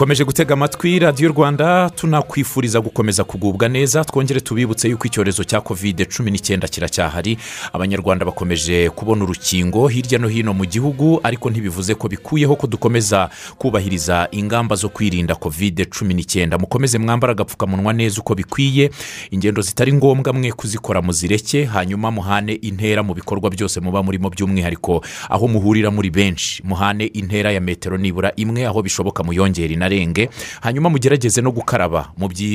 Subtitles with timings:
[0.00, 6.04] ukomeje gutega amatwi radiyo rwanda tunakwifuriza gukomeza kugubwa neza twongere tubibutse yuko icyorezo cya kovide
[6.04, 7.38] cumi n'icyenda kiracyahari.
[7.72, 13.30] Abanyarwanda bakomeje kubona urukingo hirya no hino mu gihugu ariko ntibivuze ko bikuyeho ko dukomeza
[13.58, 16.58] kubahiriza ingamba zo kwirinda kovide cumi n'icyenda.
[16.58, 18.90] Mukomeze mwambara agapfukamunwa neza uko bikwiye
[19.30, 25.04] ingendo zitari ngombwa mwe kuzikora muzireke hanyuma muhane intera mu bikorwa byose muba murimo by'umwihariko
[25.28, 26.62] aho muhurira muri benshi.
[26.64, 30.28] Muhane intera ya metero nibura imwe aho bishoboka muyongere inarenge
[30.60, 32.12] hanyuma mugerageze no gukaraba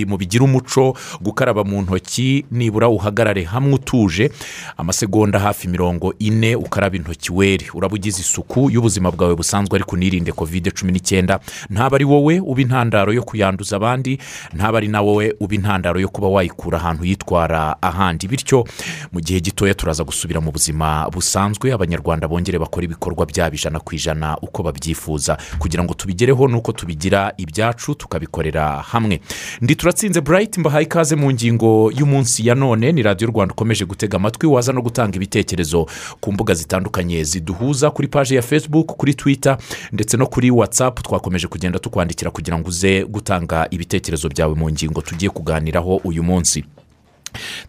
[0.08, 4.32] mubigira umuco gukaraba mu ntoki nibura uhagarare hamwe utuje
[4.78, 7.66] amasegonda hafi mirongo ine ukaraba intoki were.
[7.74, 11.40] Uraba ugize isuku y'ubuzima bwawe busanzwe ariko unirinde kovide cumi n'icyenda.
[11.70, 14.20] Ntaba ari wowe uba intandaro yo kuyanduza abandi
[14.54, 18.28] ntaba ari na wowe uba intandaro yo kuba wayikura ahantu yitwara ahandi.
[18.28, 18.66] Bityo
[19.12, 23.96] mu gihe gitoya turaza gusubira mu buzima busanzwe abanyarwanda bongere bakora ibikorwa byabo ijana ku
[23.96, 25.38] ijana uko babyifuza.
[25.60, 29.22] Kugira ngo tubigereho nuko tubigira ibyacu tukabikorera hamwe.
[29.62, 32.92] Ndi turatsinze burayiti mbahaye ikaze mu ngingo y'umunsi ya none.
[32.92, 35.86] Ni radiyo rwanda ukomeje gutega amatwi waza no gutanga ibitekerezo
[36.20, 39.58] ku mbuga zitandukanye ziduhuza kuri paji ya facebook kuri twita
[39.92, 45.02] ndetse no kuri watsapu twakomeje kugenda tukwandikira kugira ngo uze gutanga ibitekerezo byawe mu ngingo
[45.02, 46.64] tugiye kuganiraho uyu munsi.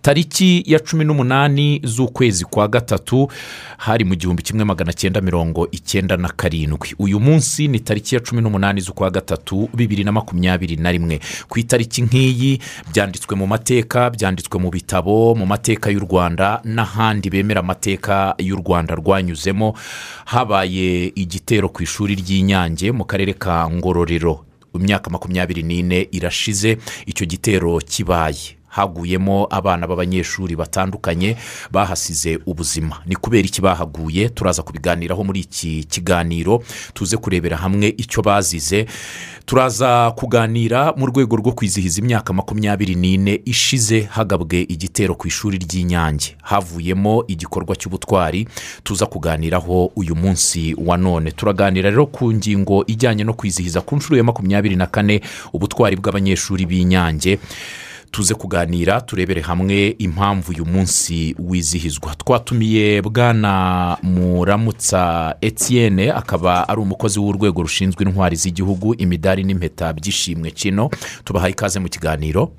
[0.03, 3.29] Tariki ya cumi n'umunani z'ukwezi kwa gatatu
[3.79, 6.95] hari mu gihumbi kimwe magana cyenda mirongo icyenda na karindwi.
[6.99, 11.21] Uyu munsi ni tariki ya cumi n'umunani z'ukwa gatatu bibiri na makumyabiri na rimwe.
[11.49, 12.61] Ku itariki nk'iyi
[12.93, 18.95] byanditswe mu mateka byanditswe mu bitabo mu mateka y'u rwanda n'ahandi bemera amateka y'u rwanda
[18.95, 19.75] rwanyuzemo
[20.25, 24.45] habaye igitero ku ishuri ry'inyange mu karere ka ngororero.
[24.75, 28.56] Imyaka makumyabiri n'ine irashize icyo gitero kibaye.
[28.77, 31.37] Haguyemo abana b'abanyeshuri batandukanye
[31.73, 33.01] bahasize ubuzima.
[33.07, 34.29] Ni kubera iki bahaguye?
[34.29, 36.63] Turaza kubiganiraho muri iki kiganiro.
[36.95, 38.87] Tuze kurebera hamwe icyo bazize.
[39.47, 46.37] Turaza kuganira mu rwego rwo kwizihiza imyaka makumyabiri n'ine ishize hagabwe igitero ku ishuri ry'inyange.
[46.43, 48.49] Havuyemo igikorwa cy'ubutwari.
[48.85, 51.31] Tuza kuganiraho uyu munsi wa none.
[51.31, 55.21] Turaganira rero ku ngingo ijyanye no kwizihiza ku nshuro ya makumyabiri na kane
[55.53, 57.39] ubutwari bw'abanyeshuri b'inyange.
[58.11, 62.15] Tuze kuganira turebere hamwe impamvu uyu munsi wizihizwa.
[62.15, 70.51] Twatumiye bwana muramutsa etienne akaba ari umukozi w'urwego rushinzwe intwari z'igihugu imidari n'impeta by'ishimwe.
[70.51, 70.91] Kino
[71.25, 72.53] tubahaye ikaze mu kiganiro.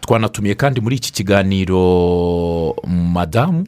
[0.00, 3.66] Twanatumiye kandi muri iki kiganiro madamu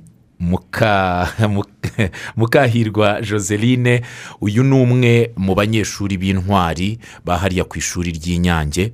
[2.36, 4.02] mukahirwa joseline.
[4.40, 8.92] Uyu ni umwe mu banyeshuri b'intwari bahariya ku ishuri ry'inyange.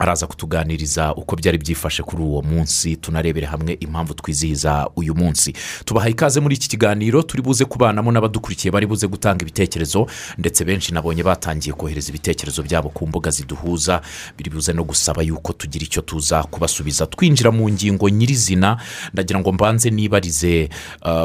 [0.00, 5.52] Araza kutuganiriza uko byari byifashe kuri uwo munsi tunarebere hamwe impamvu twizihiza uyu munsi.
[5.84, 10.06] Tubahaye ikaze muri iki kiganiro turi buze kubanamo n'abadukurikiye bari buze gutanga ibitekerezo
[10.38, 14.00] ndetse benshi nabonye batangiye kohereza ibitekerezo byabo ku mbuga ziduhuza
[14.38, 17.06] biri buze no gusaba yuko tugira icyo tuza kubasubiza.
[17.06, 18.80] Twinjira mu ngingo nyirizina
[19.12, 20.68] ndagira ngo mbanze nibarize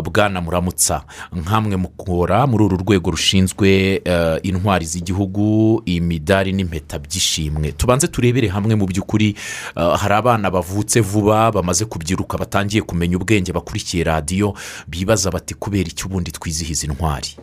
[0.03, 1.03] bwana muramutsa.
[1.35, 4.01] Nk'amwe mukora muri uru rwego rushinzwe
[4.43, 7.71] intwari z'igihugu imidari n'impeta by'ishimwe.
[7.71, 9.37] Tubanze turebere hamwe mu by'ukuri
[9.77, 14.57] hari abana bavutse vuba bamaze kubyiruka batangiye kumenya ubwenge bakurikiye radiyo
[14.89, 17.37] bibaza bati kubera iki ubundi twizihiza intwari?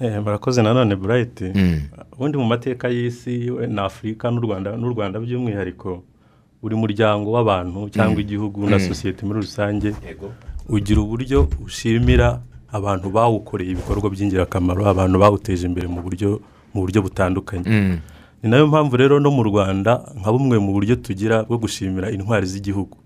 [0.00, 1.50] Murakoze nanone burayiti
[2.14, 6.02] ubundi mu mateka y'isi na afurika n'u rwanda n'u rwanda by'umwihariko
[6.62, 9.92] buri muryango w'abantu cyangwa igihugu na sosiyete muri rusange
[10.68, 12.40] ugira uburyo ushimira
[12.72, 16.40] abantu bawukoreye ibikorwa by'ingirakamaro abantu bawuteje imbere mu buryo
[16.74, 17.98] mu buryo butandukanye.
[18.42, 22.10] Ni na yo mpamvu rero no mu rwanda nka bumwe mu buryo tugira bwo gushimira
[22.10, 22.96] intwari z'igihugu.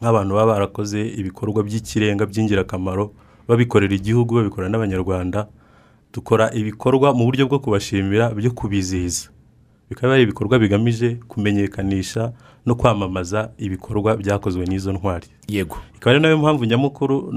[0.00, 3.10] Nk'abantu baba barakoze ibikorwa by'ikirenga by'ingirakamaro
[3.48, 5.46] babikorera igihugu babikorera n'abanyarwanda
[6.14, 9.28] dukora ibikorwa mu buryo bwo kubashimira byo kubizihiza.
[9.90, 12.32] Bikaba ari ibikorwa bigamije kumenyekanisha
[12.66, 15.26] no kwamamaza ibikorwa byakozwe n'izo ntwari.
[15.48, 15.76] Yego.
[15.96, 17.32] Ikaba ari na yo mpamvu nyamukuru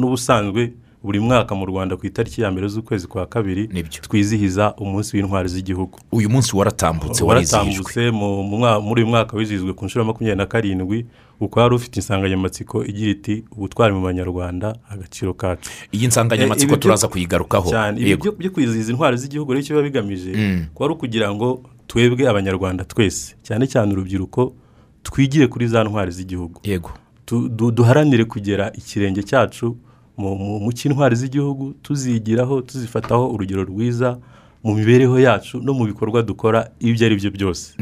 [0.00, 0.72] n'ubusanzwe
[1.04, 3.68] buri mwaka mu rwanda ku itariki ya mbere z'ukwezi kwa kabiri
[4.00, 5.98] twizihiza umunsi w'intwari z'igihugu.
[6.12, 11.06] Uyu munsi waratambutse waratambutse muri uyu mwaka wizihijwe ku nshuro ya makumyabiri na karindwi
[11.38, 15.70] kuko wari ufite insanganyamatsiko igira iti ubutwari mu banyarwanda agaciro kacu.
[15.92, 17.70] Iyi nsanganyamatsiko turaza kuyigarukaho.
[17.70, 18.00] cyane.
[18.00, 20.30] Ibi byo kwizihiza intwari z'igihugu rero icyo biba bigamije
[20.74, 24.52] kuba ari ukugira ngo twebwe abanyarwanda twese cyane cyane urubyiruko
[25.02, 26.60] twigire kuri za ntwari z'igihugu.
[26.64, 26.90] Yego.
[27.72, 29.76] Duharanire kugera ikirenge cyacu
[30.16, 34.18] mu cy'intwari z'igihugu tuzigiraho tuzifataho urugero rwiza
[34.64, 37.74] mu mibereho yacu no mu bikorwa dukora ibyo ari byo byose.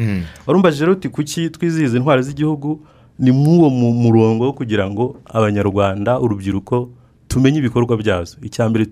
[0.47, 2.81] Warumvaje rero uti kuki twizihiza intwari z'igihugu?
[3.19, 6.91] Ni mw'uwo murongo wo kugira ngo abanyarwanda urubyiruko
[7.29, 8.37] tumenye ibikorwa byazo.
[8.43, 8.85] Icya mbere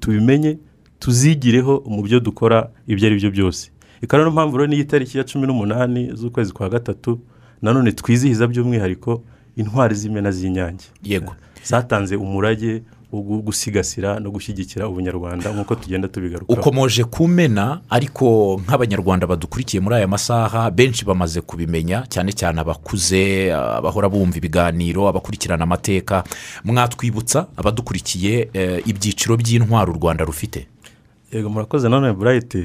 [0.00, 0.58] tubimenye
[1.00, 3.70] tuzigireho mu byo dukora ibyo ari byo byose.
[4.02, 7.18] Ikaba ariyo mpamvu rero n'iyi tariki ya cumi n'umunani z'ukwezi kwa gatatu
[7.62, 9.22] nanone twizihiza by'umwihariko
[9.56, 10.84] intwari z'imena z'inyange.
[11.02, 11.32] Yego.
[11.64, 12.82] Zatanze umurage
[13.12, 16.60] wo gu- gusigasira no gushyigikira ubunyarwanda nk'uko tugenda tubigarukaho.
[16.60, 24.08] Ukomoje kumena ariko nk'abanyarwanda badukurikiye muri aya masaha benshi bamaze kubimenya cyane cyane abakuze abahora
[24.08, 26.24] bumva ibiganiro abakurikirana amateka.
[26.64, 30.66] Mwatwibutsa abadukurikiye eh, ibyiciro by'intwaro u rwanda rufite?
[31.32, 31.88] Yego murakoze.
[31.88, 32.64] Nanone burayiti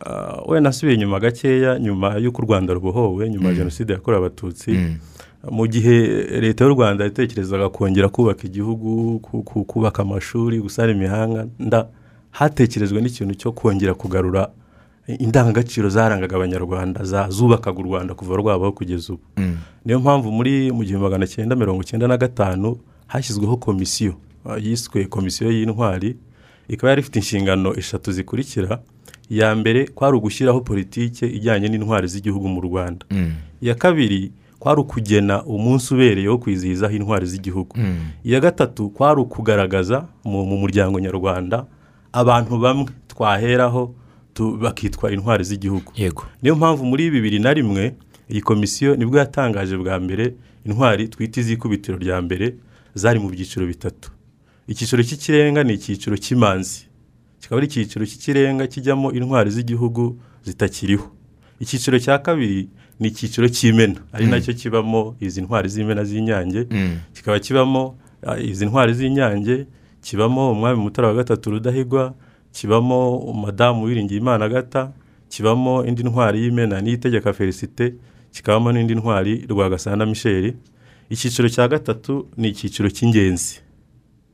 [0.00, 4.70] Ah, wenda nasubiye inyuma gakeya nyuma y'uko u rwanda rubohowe nyuma ya jenoside yakorewe abatutsi
[5.50, 5.96] mu gihe
[6.40, 11.86] leta y'u rwanda yatekerezaga kongera kubaka igihugu ku- ku- kubaka amashuri gusana imihanda
[12.30, 14.50] hatekerejwe n'ikintu cyo kongera kugarura
[15.06, 19.22] indangagaciro zarangaga abanyarwanda zubakaga u rwanda kuva rwabaho kugeza ubu.
[19.84, 25.04] Niyo mpamvu muri mu gihumbi magana cyenda mirongo icyenda na gatanu hashyizweho komisiyo ah, yiswe
[25.06, 26.16] komisiyo y'intwari
[26.68, 28.80] ikaba yari ifite inshingano eshatu zikurikira.
[29.30, 33.06] Iya mbere kwari ugushyiraho politike ijyanye n'intwari z'igihugu mu rwanda.
[33.62, 34.32] Iya kabiri
[34.66, 37.76] kwari ukugena umunsi ubereye wo kwizihizaho intwari z'igihugu.
[38.24, 41.66] Iya gatatu kwari ukugaragaza mu mu muryango nyarwanda
[42.12, 43.94] abantu bamwe twaheraho
[44.60, 45.92] bakitwa intwari z'igihugu.
[45.96, 46.24] Yego.
[46.42, 47.94] Niyo mpamvu muri bibiri na rimwe
[48.30, 50.34] iyi komisiyo ni bwo yatangaje bwa mbere
[50.66, 52.54] intwari twita iz'ikubitiro rya mbere
[52.94, 54.10] zari mu byiciro bitatu.
[54.66, 56.90] Icyiciro cy'ikirenga ni icyiciro cy'imanzi.
[57.40, 61.06] Kikaba ari icyiciro cy'ikirenga kijyamo intwari z'igihugu zitakiriho.
[61.62, 62.66] Icyiciro cya kabiri
[63.00, 64.00] ni icyiciro cy'imena.
[64.12, 66.66] Ari na cyo kibamo izi ntwari z'imena z'inyange
[67.14, 67.96] kikaba kibamo
[68.42, 69.66] izi ntwari z'inyange
[70.02, 72.14] kibamo umwami mutara wa gatatu rudahigwa
[72.52, 74.92] kibamo madamu wiringiyimana agata
[75.28, 77.94] kibamo indi ntwari y'imena n'itegeka felicite
[78.32, 80.54] kikabamo n'indi ntwari rwagasana michel.
[81.10, 83.60] Icyiciro cya gatatu ni icyiciro cy'ingenzi.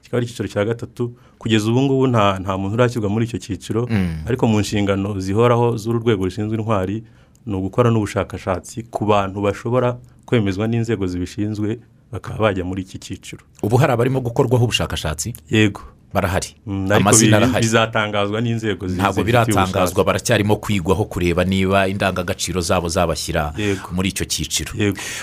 [0.02, 3.88] Kikaba ari icyiciro cya gatatu kugeza ubu ngubu nta nta muntu urakirwa muri icyo cyiciro
[4.26, 7.02] ariko mu nshingano zihoraho z'uru rwego rushinzwe intwari
[7.46, 11.78] ni ugukora n'ubushakashatsi ku bantu bashobora kwemezwa n'inzego zibishinzwe
[12.12, 13.42] bakaba bajya muri iki cyiciro.
[13.62, 15.34] Ubu hari abarimo gukorwaho ubushakashatsi?
[15.50, 15.80] Yego.
[16.14, 16.54] Barahari.
[16.66, 23.52] Mm, amazina arahari bizatangazwa n'inzego ntabwo biratangazwa baracyarimo kwigwaho kureba niba indangagaciro zabo zabashyira
[23.92, 24.72] muri icyo cyiciro.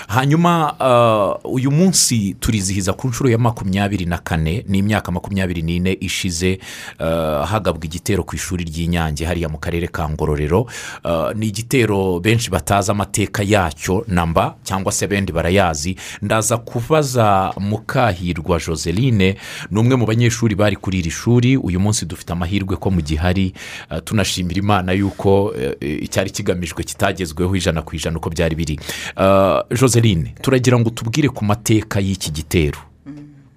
[0.08, 5.96] Hanyuma ah, uyu munsi turizihiza ku nshuro ya makumyabiri na kane ni imyaka makumyabiri n'ine
[6.00, 6.58] ishize
[6.98, 10.66] ah, hagabwa igitero ku ishuri ry'inyange hariya mu karere ka ngororero.
[11.04, 15.96] Ah, ni igitero benshi batazi amateka yacyo namba cyangwa se bendi barayazi.
[16.22, 19.36] Ndaza kubaza mukahirwa joseline
[19.70, 23.52] ni umwe mu banyeshuri bari kuri iri shuri uyu munsi dufite amahirwe ko mu gihari
[23.90, 28.80] ah, tunashimira imana yuko eh, icyari kigamijwe kitagezweho ijana ku ijana uko byari biri.
[29.16, 32.78] Ah, joseline turagira ngo tubwire ku mateka y'iki gitero.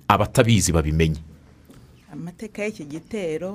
[0.07, 1.17] Abatabizi babimenye.
[2.13, 3.53] Amateka y'iki gitero?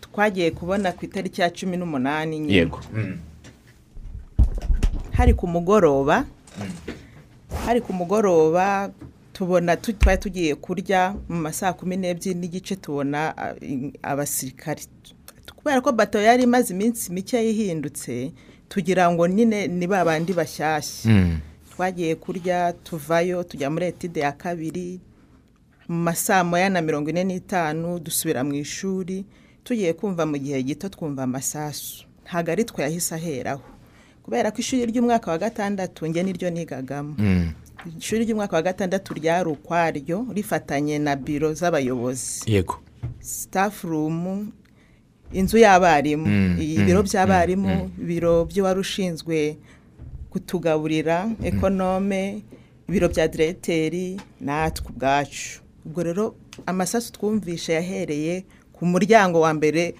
[0.00, 2.52] Twagiye kubona ku itariki ya cumi n'umunani nyine.
[2.56, 2.80] Yego.
[5.12, 6.24] Hari ku mugoroba.
[7.66, 8.90] Hari ku mugoroba
[9.36, 13.36] tubona tu- twari tugiye kurya mu ma saa kumi n'ebyiri n'igice tubona
[14.02, 14.82] abasirikari.
[15.56, 18.32] Kubera ko bato yari imaze iminsi mike yihindutse
[18.68, 21.12] tugira ngo nyine ni ba bandi bashyashya.
[21.70, 25.00] Twagiye kurya tuvayo tujya muri etide ya kabiri
[25.88, 29.24] mu ma saa moya na mirongo ine n'itanu dusubira mu ishuri
[29.64, 32.04] tugiye kumva mu gihe gito twumva amasasu.
[32.24, 33.62] Ntabwo ari twe yahise aheraho.
[34.24, 37.14] Kubera ko ishuri ry'umwaka wa gatandatu njye niryo nigagamo.
[37.98, 42.42] Ishuri ry'umwaka wa gatandatu ryari ukwaryo rifatanye na biro z'abayobozi.
[42.46, 42.78] Yego.
[43.20, 44.52] Sitafu rumu
[45.32, 46.26] inzu y'abarimu.
[46.26, 49.56] Mm, ibiro mm, by'abarimu ibiro by'uwari ushinzwe
[50.30, 52.42] kutugaburira ekonome
[52.88, 55.60] ibiro bya diregiteri natwe ubwacu.
[55.86, 56.34] Ubwo rero
[56.66, 59.94] amasasu twumvishe yahereye ku muryango wa mbere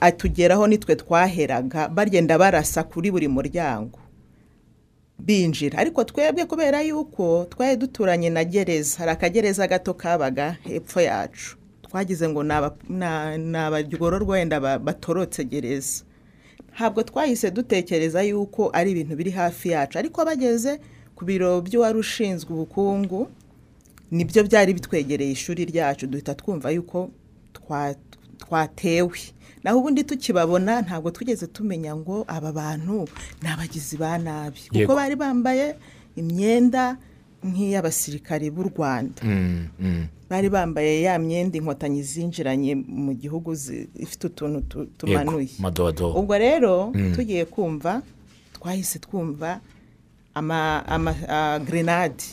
[0.00, 3.98] atugeraho nitwe twaheraga bagenda barasa kuri buri muryango.
[5.18, 5.78] Binjira.
[5.78, 11.56] Ariko twebwe kubera yuko twari duturanye na gereza hari akagereza gato kabaga hepfo yacu.
[11.82, 16.04] Twagize ngo ni abagororwa wenda ba- batorotse gereza.
[16.74, 19.98] Ntabwo twahise dutekereza yuko ari ibintu biri hafi yacu.
[19.98, 20.80] Ariko bageze
[21.16, 23.28] ku biro by'uwari ushinzwe ubukungu
[24.10, 26.06] ni byo byari bitwegereye ishuri ryacu.
[26.06, 27.10] Duhita twumva yuko
[27.52, 27.96] twa-
[28.38, 29.18] twatewe.
[29.64, 33.08] Naho ubundi tukibabona ntabwo twigeze tumenya ngo aba bantu
[33.42, 34.60] ni abagizi ba nabi.
[34.72, 35.76] Kuko bari bambaye
[36.16, 36.96] imyenda
[37.44, 39.22] nk'iy'abasirikari b'u rwanda.
[39.22, 40.04] Mm, mm.
[40.30, 43.52] bari bambaye ya myenda inkotanyi zinjiranye mu gihugu
[43.98, 45.48] ifite utuntu tumanuye.
[46.18, 48.02] Ubwo rero tugiye kumva
[48.52, 49.60] twahise twumva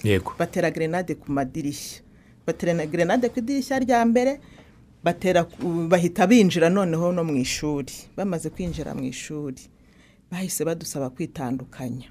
[0.03, 0.33] Yego.
[0.39, 2.01] batera grenade ku madirishya.
[2.47, 4.39] Batera na grenade ku idirishya rya mbere
[5.89, 7.93] bahita binjira noneho no mu ishuri.
[8.17, 9.61] Bamaze kwinjira mu ishuri
[10.31, 12.09] bahise badusaba kwitandukanya.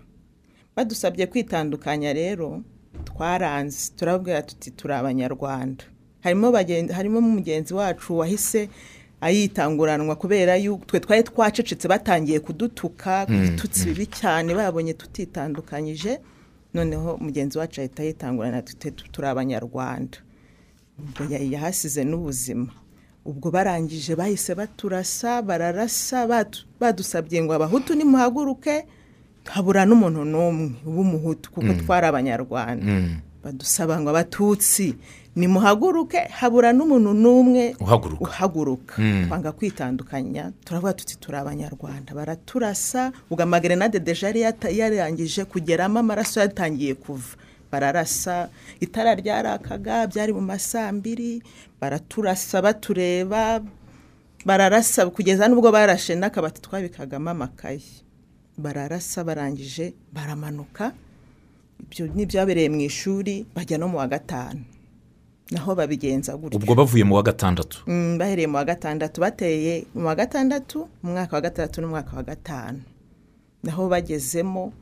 [0.77, 2.63] Badusabye kwitandukanya rero
[3.05, 3.93] twaranze.
[3.97, 5.85] Turabwira tuti turi abanyarwanda.
[6.23, 8.69] Harimo mugenzi wacu wahise
[9.21, 16.21] ayitanguranwa kubera yuko twe twari twacecetse batangiye kudutuka ibitutsi bibi cyane babonye tutitandukanyije.
[16.75, 20.19] Noneho mugenzi wacu ahita yitangurana tuti turi abanyarwanda.
[21.51, 22.73] Yahasize n'ubuzima.
[23.25, 26.29] Ubwo barangije bahise baturasa bararasa
[26.81, 28.85] badusabye ngo abahutu nimuhaguruke
[29.45, 32.85] habura n'umuntu n'umwe w'umuhutu kuko twari abanyarwanda.
[33.45, 34.97] Badusaba ngo abatutsi
[35.37, 38.25] nimuhaguruke habura n'umuntu n'umwe Uhaguruka.
[38.25, 38.95] uhaguruka.
[39.29, 43.13] Twanga kwitandukanya turavuga tuti turi abanyarwanda baraturasa.
[43.29, 44.41] Ubwo amagerenade deja yari
[44.79, 47.37] yarangije kugeramo amaraso yatangiye kuva.
[47.73, 48.49] Bararasa
[48.81, 51.43] itara ryarakaga byari mu masambiri
[51.85, 53.61] baraturasa batureba
[54.45, 57.85] bararasa kugeza n'ubwo barashe n'akabati twabikagamo amakayi
[58.57, 60.93] bararasa barangije baramanuka.
[61.85, 64.65] Ibyo n'ibyabereye mu ishuri bajya no mu wa gatanu.
[65.53, 66.57] Naho babigenza gutyo.
[66.57, 67.85] Ubwo bavuye mu wa gatandatu?
[67.87, 69.21] Mm, bahereye mu wa gatandatu.
[69.21, 72.81] Bateye mu wa gatandatu mu mwaka wa gatandatu n'umwaka wa gatanu.
[73.63, 74.73] Naho bagezemo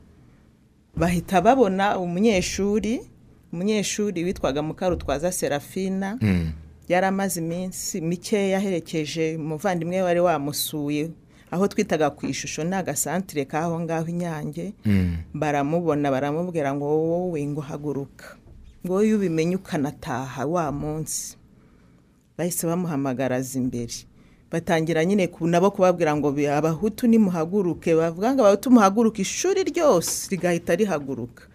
[0.95, 3.01] bahita babona umunyeshuri
[3.53, 6.17] umunyeshuri witwaga mukarutwaza serafina.
[6.87, 11.09] Yari amaze iminsi mikeya aherekeje umuvandimwe wari wamusuye
[11.51, 14.73] aho twitaga ku ishusho ni agasantire k'aho ngaho inyange
[15.33, 18.25] baramubona baramubwira ngo wowe ngo haguruka.
[18.85, 21.37] Ngo iyo ubimenye ukanataha wa munsi.
[22.37, 23.93] Bahise bamuhamagara aza imbere.
[24.51, 27.95] Batangira nyine ku- nabo kubabwira ngo abahutu nimuhaguruke.
[27.95, 31.47] Bavuga ngo abahutu muhaguruke ishuri ryose rigahita rihaguruka.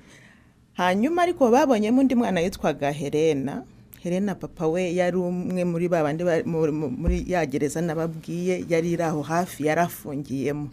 [0.78, 3.66] Hanyuma ariko babonyemo undi mwana yitwaga helena.
[4.08, 8.64] Helena papa we yari umwe muri ba bandi ba- mu- mu- muri ya gereza nababwiye
[8.68, 10.68] yari iri aho hafi yari afungiyemo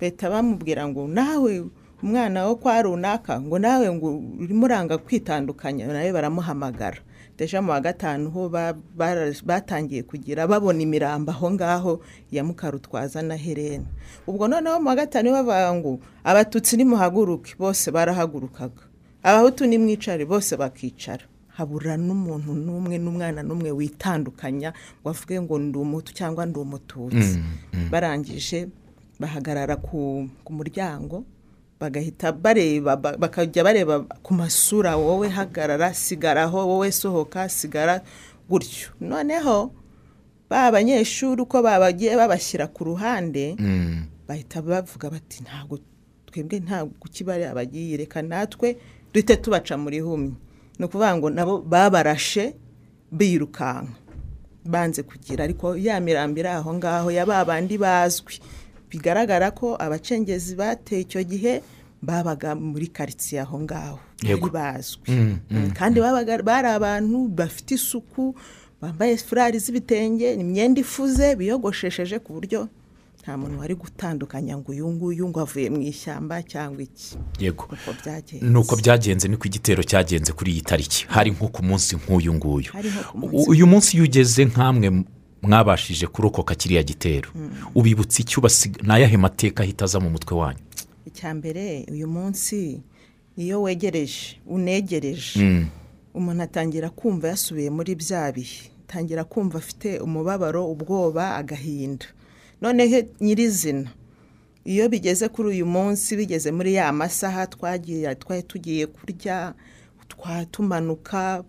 [0.00, 1.64] bahita bamubwira ngo nawe
[2.02, 4.08] umwana wo kwa runaka ngo nawe ngo
[4.42, 5.86] urimo uranga kwitandukanya.
[5.86, 6.98] Nawe baramuhamagara.
[7.38, 8.50] Deja mu wa gatanu ho
[9.46, 12.00] batangiye kugira babona imirambo aho ngaho
[12.30, 13.86] ya mukarutwaza na helena
[14.26, 17.54] ubwo noneho mu wa gatanu bavuga ngo abatutsi nimuhaguruke.
[17.58, 18.82] Bose barahagurukaga.
[19.22, 21.22] Abahutu nimwicare bose bakicara.
[21.56, 27.38] Habura n'umuntu n'umwe n'umwana n'umwe witandukanya ngo avuge ngo ndi umutu cyangwa ndi umututsi.
[27.90, 28.68] Barangije
[29.20, 31.24] bahagarara ku, ku muryango
[31.80, 38.00] bagahita bareba ba- bakajya bareba ku masura wowe hagarara sigaraho wowe sohoka sigara
[38.48, 38.90] gutyo.
[39.00, 39.72] Noneho
[40.50, 43.56] ba banyeshuri uko babagiye babashyira ku ruhande
[44.28, 45.78] bahita bavuga bati ntabwo
[46.26, 48.76] twebwe ntabwo kibare abagiye reka natwe
[49.12, 50.32] duhite tubaca muri humye.
[50.78, 52.54] Ni ukuvuga ngo nabo babarashe
[53.12, 53.92] birukanka.
[54.64, 58.38] Banze kugira ariko ya mirambo iri aho ngaho ya ba bandi bazwi.
[58.90, 61.62] Bigaragara ko abacengezi bateye icyo gihe
[62.02, 65.08] babaga muri karitsiye aho ngaho bari bazwi.
[65.08, 68.34] Mm, kandi babaga bari abantu bafite isuku
[68.80, 72.68] bambaye furari z'ibitenge imyenda ifuze biyogoshesheje ku buryo
[73.22, 77.16] nta muntu wari gutandukanya ngo uyu nguyu ngo avuye mu ishyamba cyangwa iki.
[77.38, 77.64] Yego.
[77.70, 78.46] Uko byagenze.
[78.46, 81.06] Nuko byagenze niko igitero cyagenze kuri iyi tariki.
[81.08, 82.70] Hari nko ku munsi nk'uyu nguyu.
[83.48, 85.04] Uyu munsi iyo ugeze nk'amwe
[85.42, 87.30] mwabashije kurokoka kiriya gitero
[87.74, 90.62] ubibutsa icyo ubasiga ni ayahe mateka ahita aza mu mutwe wanyu?
[91.06, 92.82] Icya mbere uyu munsi
[93.38, 95.66] iyo wegereje unegereje
[96.14, 98.70] umuntu atangira kumva yasubiye muri bya bihe.
[98.86, 102.06] Atangira kumva afite umubabaro ubwoba agahinda.
[102.62, 103.90] Noneho nyirizina
[104.64, 109.54] iyo bigeze kuri uyu munsi bigeze muri ya masaha twagiye twari tugiye kurya
[110.08, 111.42] twa tumanuka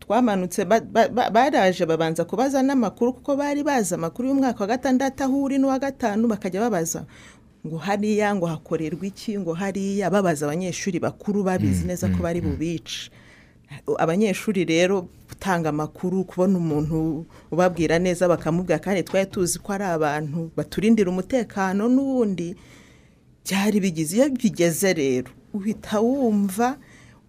[0.00, 5.22] twamanutse ba- ba- ba- baraje babanza kubaza n'amakuru kuko bari bazi amakuru y'umwaka wa gatandatu
[5.24, 7.04] aho uri n'uwa gatanu bakajya babaza
[7.66, 13.10] ngo hariya ngo hakorerwa iki ngo hariya babaza abanyeshuri bakuru babizi neza ko bari bubice.
[13.98, 20.50] Abanyeshuri rero gutanga amakuru kubona umuntu ubabwira neza bakamubwira kandi twari tuzi ko ari abantu
[20.56, 22.56] baturindira umutekano n'ubundi
[23.44, 26.78] byari bigize iyo bigeze rero uhita wumva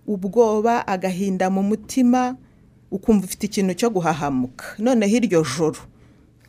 [0.07, 2.35] ubwoba agahinda mu mutima
[2.91, 4.65] ukumva ufite ikintu cyo guhahamuka.
[4.79, 5.79] Noneho iryo joro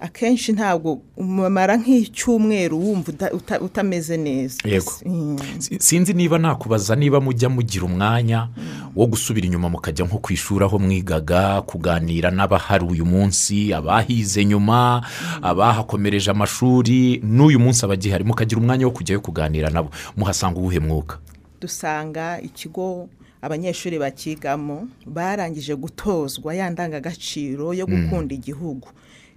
[0.00, 4.62] akenshi ntabwo umumara nk'icyumweru wumva uta- uta- utameze neza.
[4.69, 4.93] Yego.
[5.07, 5.37] Mm.
[5.59, 8.49] Si- sinzi niba nakubaza niba mujya mugira umwanya
[8.97, 15.02] wo gusubira inyuma mukajya nko ku ishuri aho mwigaga kuganira n'abahari uyu munsi abahize nyuma
[15.43, 19.90] abahakomereje amashuri n'uyu munsi abagihari mukagira umwanya wo kujyayo kuganira nabo.
[20.17, 21.19] Muhasanga uwuhe mwuka?
[21.61, 23.09] Dusanga ikigo
[23.43, 28.88] abanyeshuri bakigamo barangije gutozwa ya ndangagaciro yo gukunda igihugu.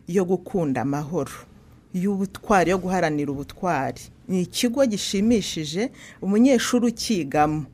[0.08, 1.32] Yo gukunda amahoro
[1.94, 4.02] y'ubutwari yo guharanira ubutwari.
[4.28, 5.90] Ni ikigo gishimishije
[6.22, 7.66] umunyeshuri ukigamo.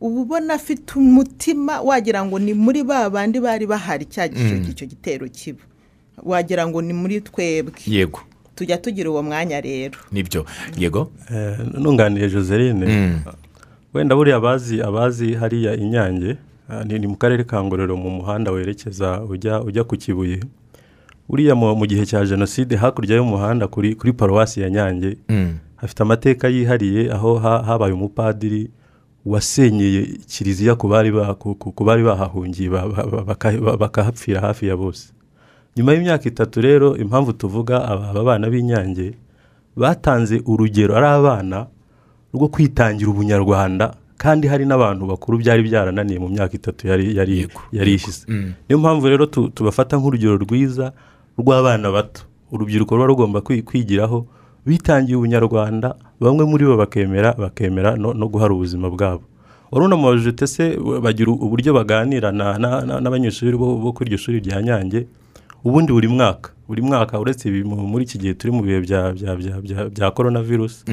[0.00, 4.86] Uba ubona afite umutima wagira ngo ni muri ba bandi bari bahari cya gihe icyo
[4.86, 5.64] gitero kiba.
[6.22, 7.80] Wagira ngo ni muri twebwe.
[7.86, 8.20] Yego.
[8.54, 9.98] Tujya tugira uwo mwanya rero.
[10.12, 10.46] Nibyo.
[10.78, 11.10] Yego?
[11.32, 13.16] Eh, nunganiye joseline.
[13.94, 16.36] Wenda buriya abazi abazi hariya inyange
[16.68, 20.40] ah, ni ni mu karere ka ngororero mu muhanda werekeza ujya ujya ku kibuye.
[21.28, 25.16] Buriya mu gihe cya jenoside hakurya y'umuhanda kuri kuri paruwasi ya nyange
[25.76, 28.70] hafite amateka yihariye aho ha- habaye umupadiri
[29.26, 35.10] wasenyeye kiliziya ku bari bahahungiye ba- ba- ba- baka- ba- bakahapfira hafi ya bose.
[35.76, 39.14] Nyuma y'imyaka itatu rero impamvu tuvuga aba bana b'inyange
[39.76, 41.66] batanze urugero ari abana
[42.34, 47.60] rwo kwitangira ubunyarwanda kandi hari n'abantu bakuru byari byarananiye mu myaka itatu yari yari Yego,
[47.72, 48.24] yari ishize.
[48.68, 50.92] Niyo mpamvu rero tu- tubafata nk'urugero rwiza
[51.38, 52.22] rw'abana bato.
[52.52, 54.26] Urubyiruko ruba rugomba kwi- kwigiraho
[54.66, 59.22] bitangiye ubunyarwanda bamwe muri bo bakemera bakemera no, guhara ubuzima bwabo.
[59.70, 64.40] Wari unamubajije ute se bagira uburyo baganira na- na- na- n'abanyeshuri bo kuri iryo shuri
[64.40, 65.06] rya nyange?
[65.64, 68.80] Ubundi buri mwaka buri mwaka uretse mu- muri iki gihe turi mu bihe
[69.90, 70.84] bya korona virusi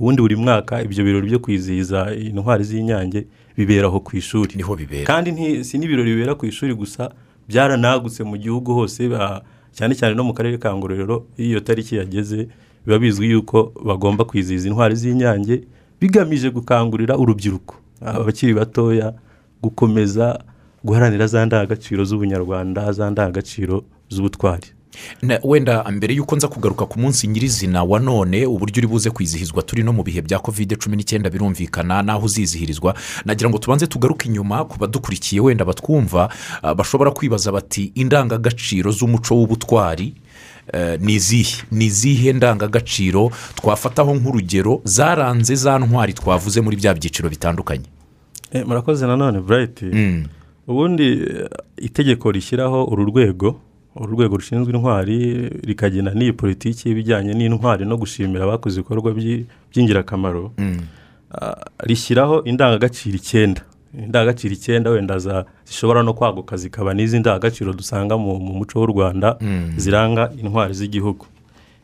[0.00, 4.56] ubundi buri mwaka ibyo birori byo kwizihiza intwari z'inyange bibera aho ku ishuri.
[4.56, 5.04] Niho bibera.
[5.04, 7.12] Kandi si n'ibirori bibera ku ishuri gusa
[7.48, 9.08] byaranagutse mu gihugu hose
[9.72, 12.48] cyane cyane no mu karere ka ngororero iyo iyo tariki yageze
[12.86, 15.64] biba bizwi yuko bagomba kwizihiza intwari z'inyange
[16.00, 19.14] bigamije gukangurira urubyiruko abakiri batoya
[19.62, 20.38] gukomeza
[20.84, 24.66] guharanira za ndangagaciro z'ubunyarwanda za ndangagaciro z'ubutwari.
[25.42, 29.82] Wenda mbere y'uko nza kugaruka ku munsi nyirizina wa none uburyo uri buze kwizihizwa turi
[29.82, 32.94] no mu bihe bya kovide cumi n'icyenda birumvikana n'aho uzizihirizwa.
[33.24, 36.28] Nagira ngo tubanze tugaruke inyuma ku badukurikiye wenda batwumva
[36.62, 40.14] ah, bashobora kwibaza bati indangagaciro z'umuco w'ubutwari
[40.72, 47.28] eh, ni izihe ni izihe ndangagaciro twafataho nk'urugero zaranze za ntwari twavuze muri bya byiciro
[47.28, 47.84] bitandukanye?
[48.52, 49.84] Eh, murakoze nanone burayiti
[50.66, 53.60] ubundi eh, itegeko rishyiraho uru rwego
[53.96, 60.52] uru rwego rushinzwe intwari rikagena n'iyi politiki y'ibijyanye n'intwari no gushimira abakoze ibikorwa by'i- by'ingirakamaro
[61.34, 63.60] ah, rishyiraho indangagaciro icyenda.
[63.98, 65.18] Indangagaciro icyenda wenda
[65.64, 69.36] zishobora no kwaguka zikaba n'izi ndangagaciro dusanga mu mu muco w'u rwanda
[69.76, 71.26] ziranga intwari z'igihugu.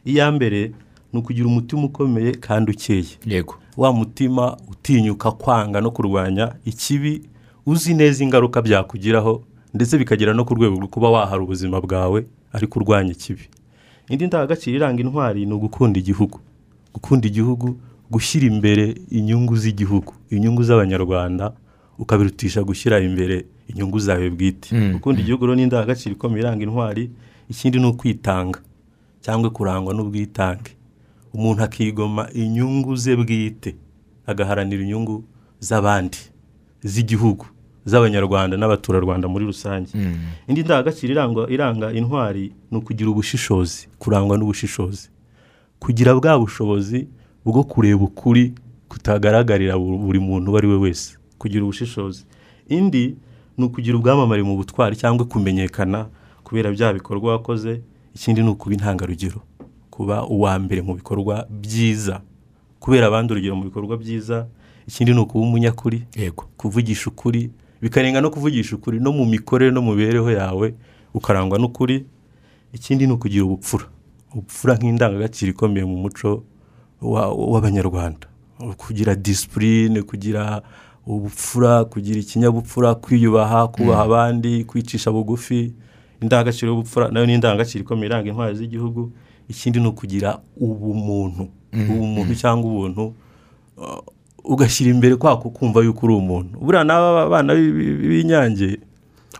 [0.04, 0.72] Iya mbere
[1.12, 3.04] ni ukugira umutima ukomeye kandi ukeye.
[3.26, 3.54] Yego.
[3.76, 7.22] Wa mutima utinyuka kwanga no kurwanya ikibi
[7.66, 9.42] uzi neza ingaruka byakugiraho
[9.74, 13.48] ndetse bikagera no ku rwego rwo kuba wahara ubuzima bwawe ariko urwanya ikibi.
[14.08, 16.40] Indi ndangagaciro iranga intwari ni ugukunda igihugu.
[16.94, 17.76] Gukunda igihugu
[18.10, 20.12] gushyira imbere inyungu z'igihugu.
[20.30, 21.52] Inyungu z'abanyarwanda
[21.98, 24.72] ukabirutisha gushyira imbere inyungu zawe bwite.
[24.92, 27.10] Gukunda igihugu rero ni indangagaciro ikomeye iranga intwari
[27.50, 28.60] ikindi ni ukwitanga
[29.20, 30.72] cyangwa kurangwa n'ubwitange.
[31.34, 33.76] Umuntu akigoma inyungu ze bwite
[34.26, 35.24] agaharanira inyungu
[35.60, 36.18] z'abandi
[36.84, 37.44] z'igihugu.
[37.88, 39.90] Z'abanyarwanda n'abaturarwanda muri rusange.
[40.48, 41.12] Indi ndangagaciro
[41.48, 45.08] iranga intwari ni ukugira ubushishozi kurangwa n'ubushishozi.
[45.80, 47.08] Kugira bwa bushobozi
[47.44, 48.52] bwo kureba ukuri
[48.88, 51.16] kutagaragarira bu- buri muntu uwo ari we wese.
[51.38, 52.24] Kugira ubushishozi.
[52.68, 53.16] Indi
[53.58, 56.06] ni ukugira ubwamamare mu butwari cyangwa kumenyekana
[56.44, 57.80] kubera bya bikorwa wakoze
[58.14, 59.40] ikindi ni ukuba intangarugero.
[59.90, 62.20] Kuba uwa mbere mu bikorwa byiza.
[62.80, 64.46] Kubera abandi urugero mu bikorwa byiza
[64.88, 66.02] ikindi ni ukuba umunyakuri.
[66.16, 66.44] Yego.
[66.56, 67.50] Kuvugisha ukuri
[67.82, 70.74] bikarenga no kuvugisha ukuri no mu mikorere no mu mibereho yawe
[71.14, 72.04] ukarangwa n'ukuri.
[72.72, 73.84] Ikindi ni ukugira ubupfura.
[74.32, 76.42] Ubupfura nk'indangagaciro ikomeye mu muco
[77.00, 78.26] wa- w'abanyarwanda.
[78.76, 80.62] Kugira disipurine kugira
[81.06, 85.72] ubupfura kugira ikinyabupfura kwiyubaha kubaha abandi kwicisha bugufi.
[86.20, 89.12] Indangagaciro y'ubupfura na yo ni indangagaciro ikomeye iranga intwari z'igihugu.
[89.48, 91.48] Ikindi ni ukugira ubumuntu.
[91.72, 93.14] Ubumuntu cyangwa ubuntu
[94.48, 96.58] ugashyira imbere kwako kumva yuko uri umuntu.
[96.58, 98.80] Buriya n'aba bana b'i- b'i- b'inyange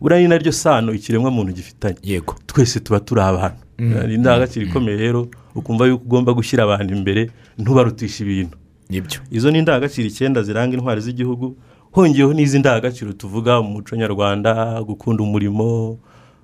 [0.01, 1.97] buriya ni naryo sano ikiremwa muntu gifitanye.
[2.05, 2.35] Yego.
[2.47, 8.23] Twese tuba turi abantu ni indangagaciro ikomeye rero ukumva yuko ugomba gushyira abantu imbere ntubarutishe
[8.25, 8.57] ibintu.
[8.91, 9.21] Nibyo.
[9.31, 11.57] Izo ni indangagaciro icyenda ziranga intwari z'igihugu
[11.93, 15.99] hongeyeho n'izi ndangagaciro tuvuga mu muco nyarwanda gukunda umurimo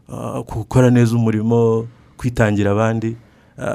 [0.08, 3.16] ah, gukora neza umurimo kwitangira abandi.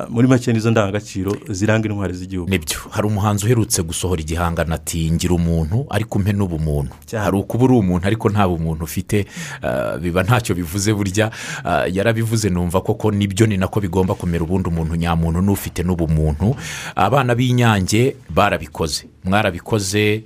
[0.10, 2.50] Muri make nizo ndangagaciro ziranga intwari z'igihugu.
[2.50, 6.92] Nibyo hari umuhanzi uherutse gusohora igihangano ati ngira umuntu ariko umpe n'ubumuntu.
[7.06, 7.24] Cyane.
[7.26, 9.26] hari ukuba uri umuntu ariko nta bumuntu ufite
[9.62, 11.32] ah, biba ntacyo bivuze burya
[11.64, 16.56] ah, yarabivuze numva koko ni byo ni nako bigomba kumera ubundi umuntu nyamuntu n'ufite n'ubumuntu.
[16.96, 19.08] Abana b'inyange barabikoze.
[19.24, 20.24] Mwarabikoze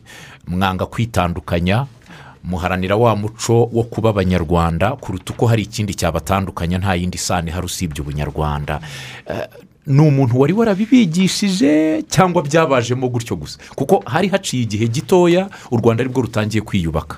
[0.48, 1.86] mwanga kwitandukanya
[2.44, 7.66] muharanira wa muco wo kuba abanyarwanda kuruta uko hari ikindi cyabatandukanya nta yindi sano ihari
[7.66, 8.80] usibye ubunyarwanda.
[9.28, 9.48] Eh,
[9.88, 13.60] ni umuntu wari warabibigishije cyangwa byabajemo gutyo gusa?
[13.76, 17.18] Kuko hari haciye igihe gitoya u rwanda ari bwo rutangiye kwiyubaka.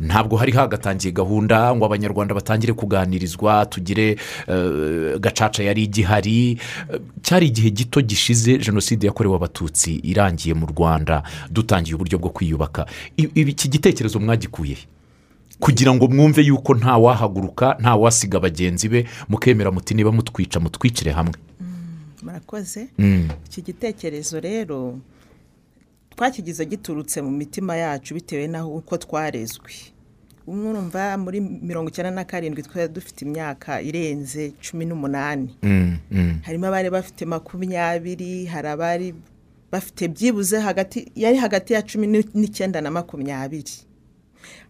[0.00, 4.16] Ntabwo hari hagatangiye gahunda ngo abanyarwanda batangire kuganirizwa tugire
[4.48, 6.58] eh, gacaca yari igihari
[6.92, 12.86] Eh, cyari igihe gito gishize jenoside yakorewe abatutsi irangiye mu rwanda dutangiye uburyo bwo kwiyubaka.
[13.16, 14.76] Iki gitekerezo mwagikuye?
[15.60, 21.12] Kugira ngo mwumve yuko nta wahaguruka nta wasiga bagenzi be mukemera muti niba mutwica mutwicire
[21.12, 21.34] hamwe.
[22.22, 22.88] Murakoze?
[22.98, 23.28] Mm.
[23.46, 24.98] iki gitekerezo rero
[26.16, 29.70] twakigize giturutse mu mitima yacu bitewe n'aho uko twarezwe.
[30.50, 35.56] Urumva muri mirongo icyenda na karindwi twari dufite imyaka irenze cumi n'umunani.
[35.62, 36.40] Mm, mm.
[36.42, 39.14] harimo abari bafite makumyabiri hari abari
[39.72, 43.86] bafite byibuze hagati yari hagati ya cumi n'icyenda na makumyabiri.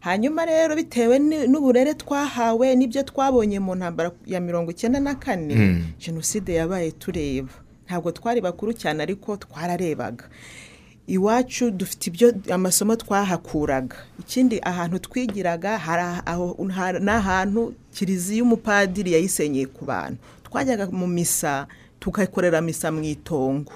[0.00, 6.54] Hanyuma rero bitewe n'uburere twahawe n'ibyo twabonye mu ntambara ya mirongo icyenda na kane jenoside
[6.54, 7.52] yabaye tureba.
[7.86, 10.24] Ntabwo twari bakuru cyane ariko twararebaga.
[11.10, 13.96] Iwacu dufite ibyo amasomo twahakuraga.
[14.20, 15.74] Ikindi ahantu twigiraga
[17.00, 20.18] ni ahantu kiliziya umupadiri yayisenyeye ku bantu.
[20.46, 21.66] Twajyaga mu misa
[22.00, 23.72] tugakorera misa mu itongo.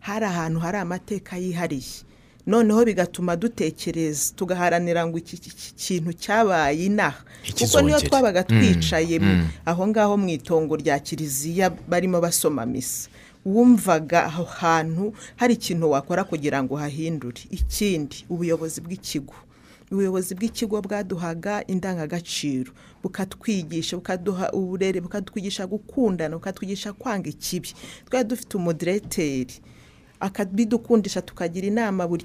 [0.00, 2.06] Hari ahantu hari amateka yihariye.
[2.46, 5.36] Noneho bigatuma dutekereza tugaharanira ngo iki
[5.76, 7.20] kintu cyabaye inaha
[7.58, 13.08] kuko niyo twabaga Mm, twicaye mu- aho ngaho mu itongo rya kiliziya barimo basoma misa.
[13.54, 17.40] Wumvaga aho hantu hari ikintu wakora kugira ngo uhahindure.
[17.50, 19.34] Ikindi ubuyobozi bw'ikigo.
[19.92, 27.72] Ubuyobozi bw'ikigo bwaduhaga indangagaciro bukatwigisha bukaduha uburere bukatwigisha gukundana bukatwigisha kwanga ikibi.
[28.10, 29.54] Twari dufite umudireteri
[30.20, 32.24] akabidukundisha tukagira inama buri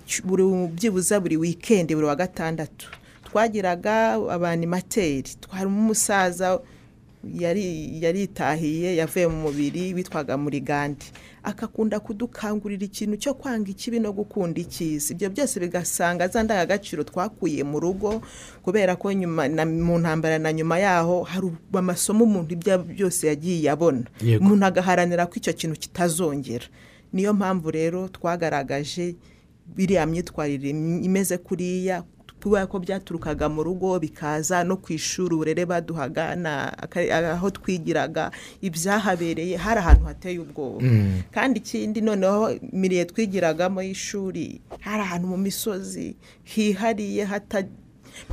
[0.76, 2.90] byibuze buri wikendi buri wa gatandatu.
[3.24, 6.60] Twagiraga abanimateri twarimo umusaza
[7.24, 11.06] yaritahiye yavuye mu mubiri witwaga muri gandi
[11.44, 17.64] akakunda kudukangurira ikintu cyo kwanga ikibi no gukunda icyiza ibyo byose bigasanga za ndangagaciro twakuye
[17.64, 18.22] mu rugo
[18.64, 23.70] kubera ko nyuma na- mu ntambara na nyuma yaho hari amasomo umuntu ibyo byose yagiye
[23.72, 24.04] abona
[24.40, 26.66] umuntu agaharanira ko icyo kintu kitazongera.
[27.14, 29.16] Niyo mpamvu rero twagaragaje
[29.76, 30.70] biriya myitwarire
[31.06, 32.04] imeze kuriya
[32.44, 36.36] kubera ko byaturukaga mu rugo bikaza no ku ishuri uburere baduhaga
[37.32, 40.84] aho twigiraga ibyahabereye hari ahantu hateye ubwoba.
[41.32, 47.64] Kandi ikindi noneho miriye twigiragamo y'ishuri hari ahantu mu misozi hihariye hata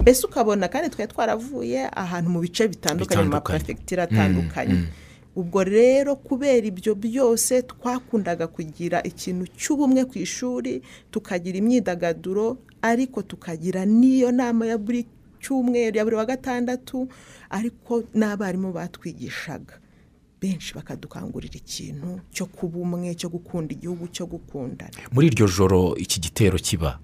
[0.01, 4.91] mbese ukabona kandi twari twaravuye ahantu mu bice bitandukanye mu maperefegitura atandukanye.
[5.37, 10.83] ubwo rero kubera ibyo byose twakundaga kugira ikintu cy'ubumwe ku ishuri
[11.15, 15.07] tukagira imyidagaduro ariko tukagira n'iyo nama ya buri
[15.41, 17.09] cyumweru ya buri wa gatandatu
[17.51, 19.81] ariko n'abarimu batwigishaga.
[20.41, 24.97] Benshi bakadukangurira ikintu cyo kuba umwe cyo gukunda igihugu cyo gukundana.
[25.13, 26.99] Muri iryo joro iki gitero kiba?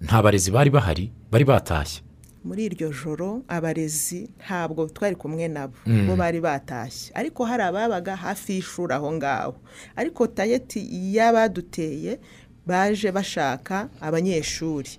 [0.00, 2.02] Nta barezi bari bahari bari batashye.
[2.44, 5.72] Muri iryo joro abarezi ntabwo twari kumwe nabo
[6.06, 7.12] bo bari batashye.
[7.14, 9.56] Ariko hari ababaga hafi y'ishuri aho ngaho.
[9.96, 10.84] Ariko tayeti
[11.16, 12.20] y'abaduteye
[12.66, 14.90] baje bashaka abanyeshuri.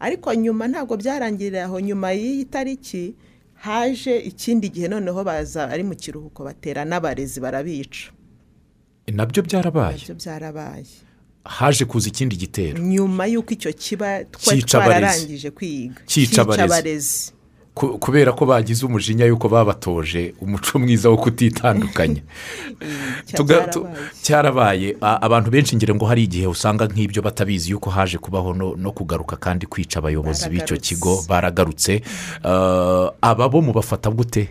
[0.00, 1.80] Ariko nyuma ntabwo byarangirira aho.
[1.80, 3.14] Nyuma y'iyi tariki
[3.54, 8.10] haje ikindi gihe noneho baza ari mu kiruhuko batera n'abarezi barabica.
[9.12, 9.98] Nabyo byarabaye?
[9.98, 10.86] Nabyo byarabaye.
[11.44, 12.78] Haje kuza ikindi gitero?
[12.78, 16.00] Nyuma y'uko icyo kiba twari twararangije kwiga.
[16.06, 17.32] Cyica abarezi.
[17.74, 22.20] Kubera ko bagize umujinya y'uko babatoje umuco mwiza wo kutitandukanya.
[23.46, 23.86] Byarabaye.
[24.22, 24.96] cyarabaye.
[25.00, 28.92] A- abantu benshi ngira ngo hari igihe usanga nk'ibyo batabizi yuko haje kubaho no, no
[28.92, 32.02] kugaruka kandi kwica abayobozi b'icyo kigo baragarutse.
[33.22, 34.48] Aba bo mubafata gute?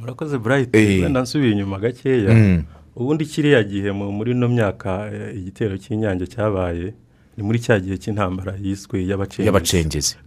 [0.00, 1.02] Murakoze burayiti Eh.
[1.02, 2.30] wenda nsubiye inyuma gakeya.
[2.34, 2.62] Mm.
[2.96, 6.94] ubundi kiriya gihe mu- muri ino myaka eh, igitero cy'inyange cyabaye
[7.36, 9.46] ni muri cya gihe cy'intambara yiswe y'abacengezi.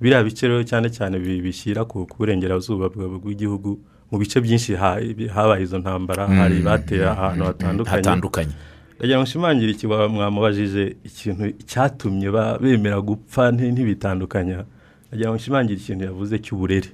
[0.01, 3.79] Biriya bice rero cyane cyane bi- bishyira ku burengerazuba bw'igihugu
[4.11, 4.99] mu bice byinshi ha-
[5.35, 7.97] habaye izo ntambara hari bateye ahantu hatandukanye.
[8.03, 8.53] Hatandukanye.
[8.97, 12.27] Ndagira ngo nshimangire iki wa- mwamubajije ikintu cyatumye
[12.61, 14.65] bemera gupfa nti- ntibitandukanya.
[15.07, 16.89] Ndagira ngo nshimangire ikintu yavuze cy'uburere.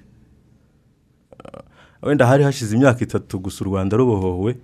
[2.03, 4.55] Wenda hari hashize imyaka itatu gusa u rwanda rubohowe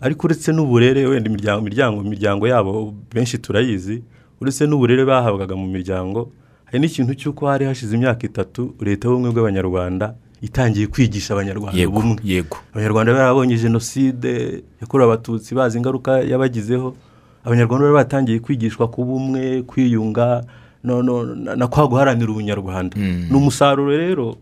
[0.00, 4.02] ariko uretse n'uburere wenda imiryango imiryango yabo benshi turayizi
[4.40, 6.32] uretse n'uburere bahabwaga mu miryango
[6.64, 12.18] hari n'ikintu cy'uko hari hashize imyaka itatu leta y'ubumwe bw'abanyarwanda itangiye kwigisha abanyarwanda yego ubumwe.
[12.24, 12.56] yego.
[12.72, 16.94] Abanyarwanda barabonye jenoside yakorewe abatutsi bazi ingaruka yabagizeho.
[17.44, 20.44] Abanyarwanda bari batangiye kwigishwa ku bumwe kwiyunga
[20.84, 22.96] no- no- na na kwa guharanira ubunyarwanda.
[22.96, 24.36] Ni umusaruro rero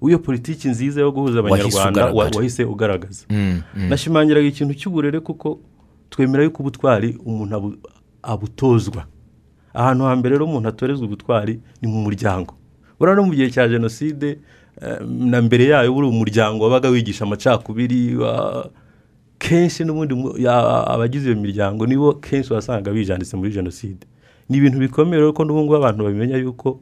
[0.00, 3.24] w'iyo politiki nziza yo guhuza abanyarwanda wahise ugaragaza.
[3.30, 3.88] Mm, mm.
[3.90, 5.58] nashimangiraga ikintu cy'uburere kuko
[6.10, 7.78] twemera yuko ubutwari umuntu abu-
[8.22, 9.04] abutozwa.
[9.74, 12.54] Ahantu hambere rero umuntu atorezwa ubutwari ni mu muryango.
[12.98, 14.38] Buriya no mu gihe cya jenoside
[14.82, 18.16] eh, na mbere yayo buri umuryango wabaga wigisha amacakubiri
[19.38, 20.14] kenshi n'ubundi
[20.86, 24.06] abagize iyo miryango nibo kenshi wasanga bijanditse muri jenoside.
[24.48, 26.80] Ni ibintu bikomeye rero ko n'ubu ngubu abantu bamenya yuko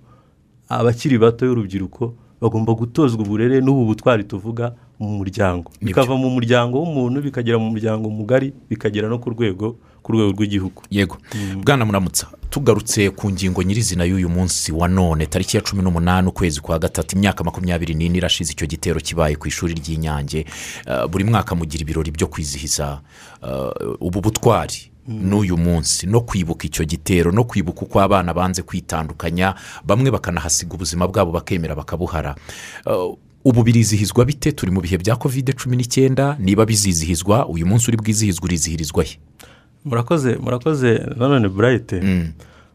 [0.68, 5.70] abakiri bato y'urubyiruko bagomba gutozwa uburere n'ubu butwari tuvuga mu muryango.
[5.82, 10.82] Bikava mu muryango w'umuntu bikagera mu muryango mugari bikagera no ku rwego ku rwego rw'igihugu.
[10.90, 11.16] Yego.
[11.64, 16.60] Bwana muramutsa tugarutse ku ngingo nyirizina y'uyu munsi wa none tariki ya cumi n'umunani ukwezi
[16.60, 20.46] kwa gatatu imyaka makumyabiri n'ine irashize icyo gitero kibaye ku ishuri ry'inyange.
[20.86, 23.00] Eh, buri mwaka mugira ibirori byo kwizihiza
[23.42, 23.70] eh,
[24.00, 24.90] ubu butwari.
[25.08, 26.06] N'uyu munsi.
[26.06, 29.54] No kwibuka icyo gitero no kwibuka uko abana banze kwitandukanya
[29.86, 32.36] bamwe bakanahasiga ubuzima bwabo bakemera bakabuhara.
[32.86, 34.52] Eh, ubu birizihizwa bite?
[34.52, 39.18] Turi mu bihe bya kovide cumi n'icyenda niba bizizihizwa uyu munsi uri bwizihizwa urizihirizwa he?
[39.84, 42.32] Murakoze murakoze nanone burayite Mm.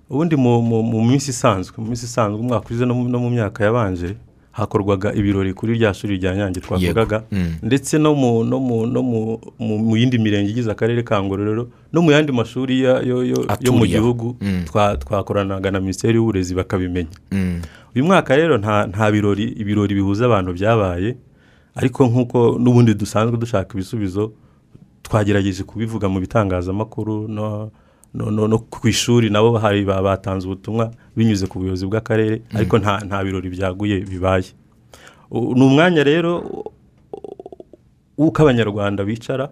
[0.09, 0.61] ubundi mu,
[1.05, 4.15] minsi isanzwe mu minsi isanzwe umwaka ushize no mu myaka yabanje
[4.53, 7.53] hakorwaga ibirori kuri rya shuri rya nyange twavugaga Mm.
[7.65, 11.67] ndetse no mu no mu no mu, mu, mu yindi mirenge igize akarere ka ngororero
[11.93, 14.63] no mu yandi mashuri ya- yo, yo, yo mu gihugu Mm.
[14.69, 17.61] twa- twakoranaga na minisiteri y'uburezi bakabimenya Mm.
[17.95, 21.17] uyu mwaka rero nta nta birori ibirori bihuza abantu byabaye
[21.75, 24.31] ariko nk'uko n'ubundi dusanzwe dushaka ibisubizo
[25.01, 27.71] twagerageje kubivuga mu bitangazamakuru no,
[28.13, 32.77] no, no, no ku ishuri nabo hari ba- batanze ubutumwa binyuze ku buyobozi bw'akarere ariko
[32.79, 34.49] nta nta birori byaguye bibaye.
[35.31, 36.31] Ni umwanya rero
[38.17, 39.49] w'uko abanyarwanda bicara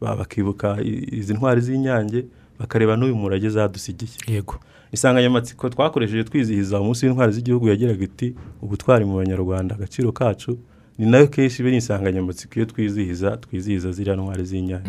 [0.00, 0.76] ba- bakibuka
[1.12, 2.24] izi ntwari z'inyange
[2.58, 4.54] bakareba n'uyu murage zadusigiye yego.
[4.92, 10.58] Insanganyamatsiko twakoresheje twizihiza umunsi w'intwari z'igihugu yagiraga iti ubutwari mu banyarwanda agaciro kacu.
[10.98, 14.88] Ni na yo kenshi iba ari insanganyamatsiko iyo twizihiza twizihiza ziriya ntwari z'inyange.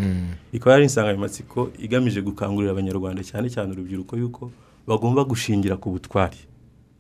[0.54, 4.52] Ikaba ari insanganyamatsiko igamije gukangurira abanyarwanda cyane cyane urubyiruko yuko
[4.88, 6.38] bagomba gushingira ku butwari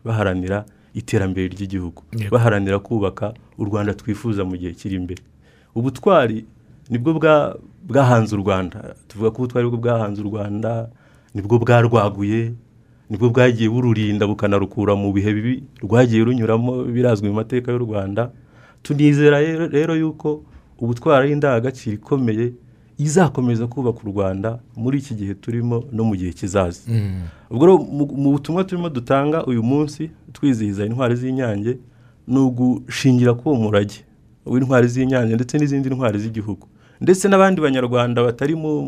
[0.05, 5.21] baharanira iterambere ry'igihugu baharanira kubaka u rwanda twifuza mu gihe kiri imbere.
[5.75, 6.45] Ubutwari
[6.89, 8.95] ni bwo bwa- bwahanze u rwanda.
[9.07, 10.89] Tuvuga ko ubutwari bwo bwahanze u rwanda
[11.33, 12.53] ni bwo bwarwaguye
[13.09, 18.31] ni bwo bwagiye bururinda bukanarukura mu bihe bibi rwagiye runyuramo birazwi mu mateka y'u rwanda.
[18.83, 20.43] Tunizera rero yuko
[20.79, 22.53] ubutwari ari indangagaciro ikomeye
[22.97, 26.81] izakomeza kubaka u rwanda muri iki gihe turimo no mu gihe kizaza.
[27.51, 31.77] Ubwo rero mu- butumwa turimo dutanga uyu munsi twizihiza intwari z'inyange
[32.27, 34.05] ni ugushingira kuri uwo murage
[34.45, 36.67] w'intwari z'inyange ndetse n'izindi ntwari z'igihugu.
[37.01, 38.81] Ndetse n'abandi banyarwanda batari mu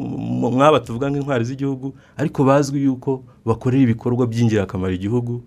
[0.56, 5.43] mwaba tuvuga nk'intwari z'igihugu ariko bazwi yuko bakorera ibikorwa by'ingirakamaro igihugu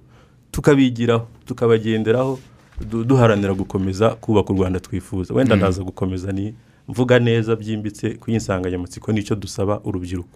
[0.50, 2.38] tukabigiraho tukabagenderaho
[2.90, 5.34] du- duharanira gukomeza kubaka u rwanda twifuza.
[5.34, 6.54] Wenda ndaza gukomeza ni
[6.90, 10.28] mvuga neza byimbitse ku insanganyamatsiko ni cyo dusaba urubyiruko.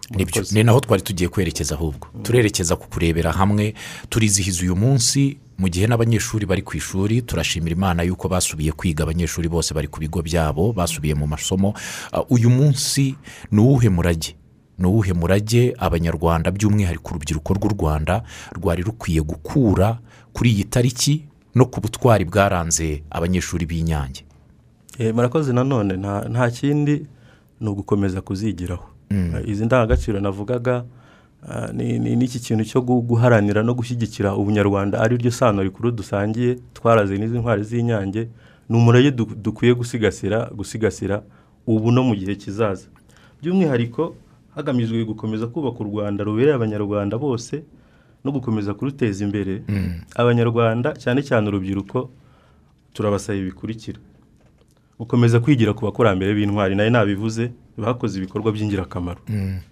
[0.51, 2.07] Ni naho twari tugiye kwerekeza ahubwo.
[2.23, 3.73] Turerekeza ku kurebera hamwe
[4.09, 9.47] turizihiza uyu munsi mu gihe n'abanyeshuri bari ku ishuri turashimira imana yuko basubiye kwiga abanyeshuri
[9.49, 11.73] bose bari ku bigo byabo basubiye mu masomo.
[12.13, 13.15] Uh, uyu munsi
[13.51, 14.35] ni uwuhe murage?
[14.79, 15.73] Ni uwuhe murage?
[15.79, 18.23] Abanyarwanda by'umwihariko urubyiruko rw'u rwanda
[18.55, 19.99] rwari rukwiye gukura
[20.33, 21.23] kuri iyi tariki
[21.55, 24.24] no ku butwari bwaranze abanyeshuri b'inyange.
[25.13, 27.05] Murakoze nanone nta nta kindi
[27.61, 28.85] ni ugukomeza kuzigiraho.
[29.11, 30.83] Eh, izi ndangagaciro navugaga
[31.49, 35.91] ah, ni ni- n'iki kintu cyo gu- guharanira no gushyigikira ubunyarwanda ari ryo sano rikuru
[35.91, 38.27] dusangiye twaraze n'izi ntwari z'inyange
[38.69, 41.21] ni umurage du- dukwiye gusigasira gusigasira
[41.67, 42.87] ubu no mu gihe kizaza.
[43.41, 44.15] By'umwihariko
[44.55, 47.63] hagamijwe gukomeza kubaka u rwanda rubereye abanyarwanda bose
[48.25, 49.61] no gukomeza kuruteza imbere.
[50.15, 52.09] Abanyarwanda cyane cyane urubyiruko
[52.93, 53.99] turabasaba ibi bikurikira.
[54.99, 56.75] Gukomeza kwigira ku bakurambere b'intwari.
[56.75, 59.19] Nayo nabivuze bakoze ibikorwa by'ingirakamaro.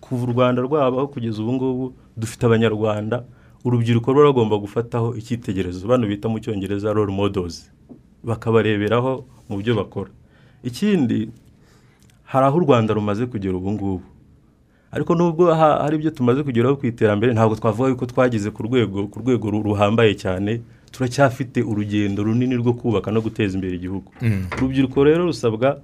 [0.01, 3.23] Kuva u rwanda rwabaho kugeza ubu ngubu dufite abanyarwanda.
[3.65, 5.88] Urubyiruko ruba rugomba gufataho icyitegererezo.
[5.88, 7.71] Bano bita mu cyongereza role models.
[8.23, 10.12] Bakabareberaho mu byo bakora.
[10.63, 11.31] Ikindi
[12.23, 14.01] hari aho u rwanda rumaze kugera ubu ngubu.
[14.91, 19.07] Ariko nubwo ha- hari ibyo tumaze kugeraho ku iterambere ntabwo twavuga yuko twageze ku rwego
[19.07, 20.62] ku rwego ru- ruhambaye cyane.
[20.93, 24.12] Turacyafite urugendo runini rwo kubaka no guteza imbere igihugu.
[24.58, 25.82] Urubyiruko rero rusabwa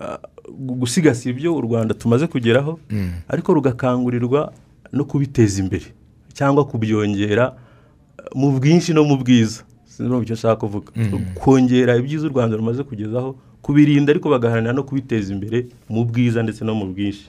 [0.00, 2.80] ah, gu- gusigasira ibyo u rwanda tumaze kugeraho
[3.28, 4.52] ariko rugakangurirwa
[4.92, 5.92] no kubiteza imbere
[6.32, 9.62] cyangwa kubyongera ah, mu bwinshi no mu bwiza.
[9.84, 10.88] Sinzi icyo nshaka kuvuga.
[11.36, 16.64] Kongera ibyiza u rwanda rumaze kugezaho kubirinda ariko bagaharanira no kubiteza imbere mu bwiza ndetse
[16.64, 17.28] no mu bwinshi.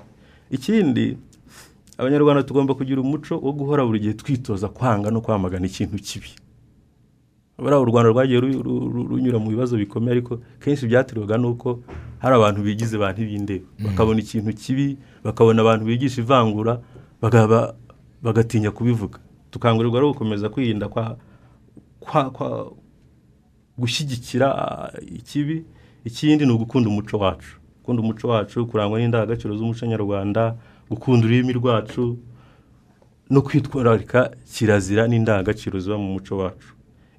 [0.52, 1.18] Ikindi
[2.00, 6.32] abanyarwanda tugomba kugira umuco wo guhora buri gihe twitoza kwanga no kwamagana ikintu kibi.
[7.62, 11.80] Buriya u rwanda rwagiye ru- ru- ru- runyura mu bibazo bikomeye ariko kenshi byaterwaga n'uko
[12.20, 16.82] hari abantu bigize ba ntibindeba bakabona ikintu kibi bakabona abantu bigisha ivangura
[18.22, 19.20] bagatinya kubivuga.
[19.52, 21.18] Tukangurirwa rero gukomeza kwirinda kwa,
[22.00, 22.72] kwa, kwa
[23.78, 25.66] gushyigikira ah, ikibi.
[26.06, 27.58] Ikindi ni ugukunda umuco wacu.
[27.82, 30.56] Gukunda umuco wacu kurangwa n'indangagaciro z'umuco nyarwanda
[30.90, 32.18] gukunda ururimi rwacu
[33.30, 36.71] no kwitwararika kirazira n'indangagaciro ziba mu muco wacu.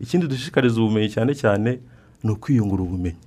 [0.02, 1.70] Ikindi dushishikariza ubumenyi cyane cyane
[2.22, 3.22] ni ukwiyungura ubumenyi.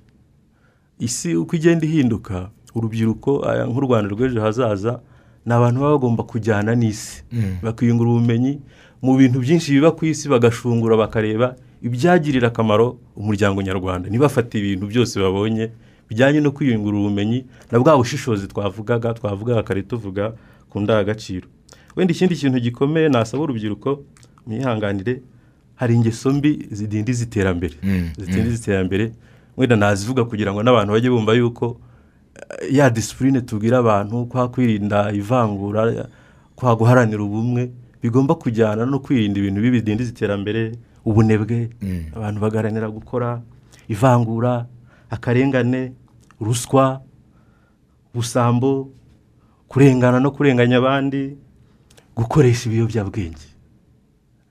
[0.98, 3.30] Isi uko igenda ihinduka urubyiruko
[3.68, 5.00] nk'u rwanda rw'ejo hazaza
[5.46, 7.24] ni abantu baba bagomba kujyana n'isi.
[7.62, 8.60] Bakiyungura ubumenyi
[9.02, 14.08] mu bintu byinshi biba ku isi bagashungura bakareba ibyagirira akamaro umuryango nyarwanda.
[14.08, 15.70] Ntibafate ibintu byose babonye
[16.08, 20.32] bijyanye no kwiyungura ubumenyi na bwa bushishozi twavugaga twavugaga kare tuvuga
[20.70, 21.48] ku ndangagaciro.
[21.96, 24.00] Wenda ikindi kintu gikomeye nasaba urubyiruko
[24.46, 25.20] mwihanganire
[25.76, 27.74] hari ingeso mbi zidindiza iterambere
[28.18, 29.12] zidindiza iterambere
[29.56, 31.80] wenda nazivuga kugira ngo n'abantu bajye bumva yuko
[32.36, 36.08] eh, ya disipurine tubwira abantu kwa kwirinda ivangura
[36.56, 37.70] kwa guharanira ubumwe
[38.02, 40.72] bigomba kujyana no kwirinda ibintu bibi bidindiza iterambere
[41.04, 41.70] ubunebwe.
[42.16, 43.40] Abantu bagaharanira gukora
[43.88, 44.66] ivangura
[45.10, 45.92] akarengane
[46.40, 47.00] ruswa
[48.14, 48.90] ubusambo
[49.68, 51.36] kurengana no kurenganya abandi
[52.16, 53.46] gukoresha ibiyobyabwenge.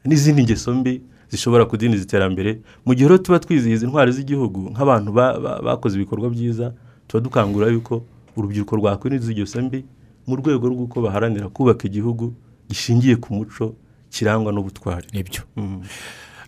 [0.05, 2.61] N'izindi ngeso mbi zishobora kudindiza iterambere.
[2.85, 6.73] Mu gihe rero tuba twizihiza intwari z'igihugu nk'abantu ba- ba- bakoze ibikorwa byiza
[7.07, 8.03] tuba dukangurira yuko
[8.38, 9.85] urubyiruko rwakwirinda izo ngeso mbi
[10.27, 12.33] mu rwego rw'uko baharanira kubaka igihugu
[12.69, 13.73] gishingiye ku muco
[14.09, 15.07] kirangwa n'ubutwari.
[15.13, 15.41] Nibyo.
[15.57, 15.81] Mm.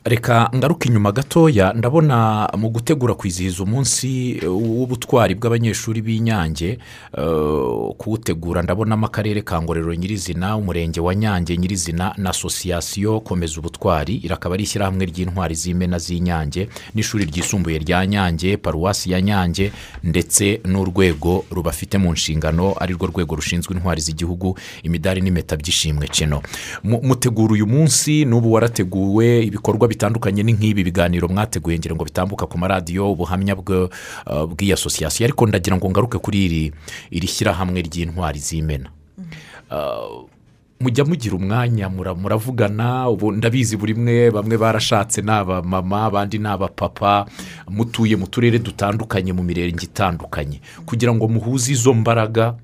[0.07, 6.79] Reka ngaruke inyuma gatoya ndabona mu gutegura kwizihiza umunsi w'ubutwari bw'abanyeshuri b'inyange
[7.17, 14.15] eh, kuwutegura ndabonamo akarere ka ngororero nyirizina umurenge wa nyange nyirizina na asosiyasiyo komeza ubutwari
[14.15, 19.71] iri akaba ari ishyirahamwe ry'intwari z'imena z'inyange n'ishuri ryisumbuye rya nyange paruwasi ya nyange
[20.03, 26.07] ndetse n'urwego rubafite mu nshingano ari rwo rwego rushinzwe intwari z'igihugu imidari n'impeta by'ishimwe
[26.83, 29.96] Mu- mutegura uyu munsi n'ubu warateguwe ibikorwa bitandukanye
[30.43, 33.55] ni nk'ibi biganiro mwateguye ngira ngo bitambuka ku maradiyo ubuhamya
[34.29, 36.63] uh, bw'iyi asosiyasiyo ariko ndagira ngo ngaruke kuri iri
[37.11, 38.89] iri shyirahamwe ry'intwari z'imena.
[39.71, 40.29] Uh,
[40.79, 46.47] mujya mugira umwanya mura- muravugana ubu ndabizi buri mwe bamwe barashatse ni abamama abandi ni
[46.47, 47.25] abapapa
[47.67, 50.61] mutuye mu turere dutandukanye mu mirenge itandukanye.
[50.85, 52.55] Kugira ngo muhuze izo mbaraga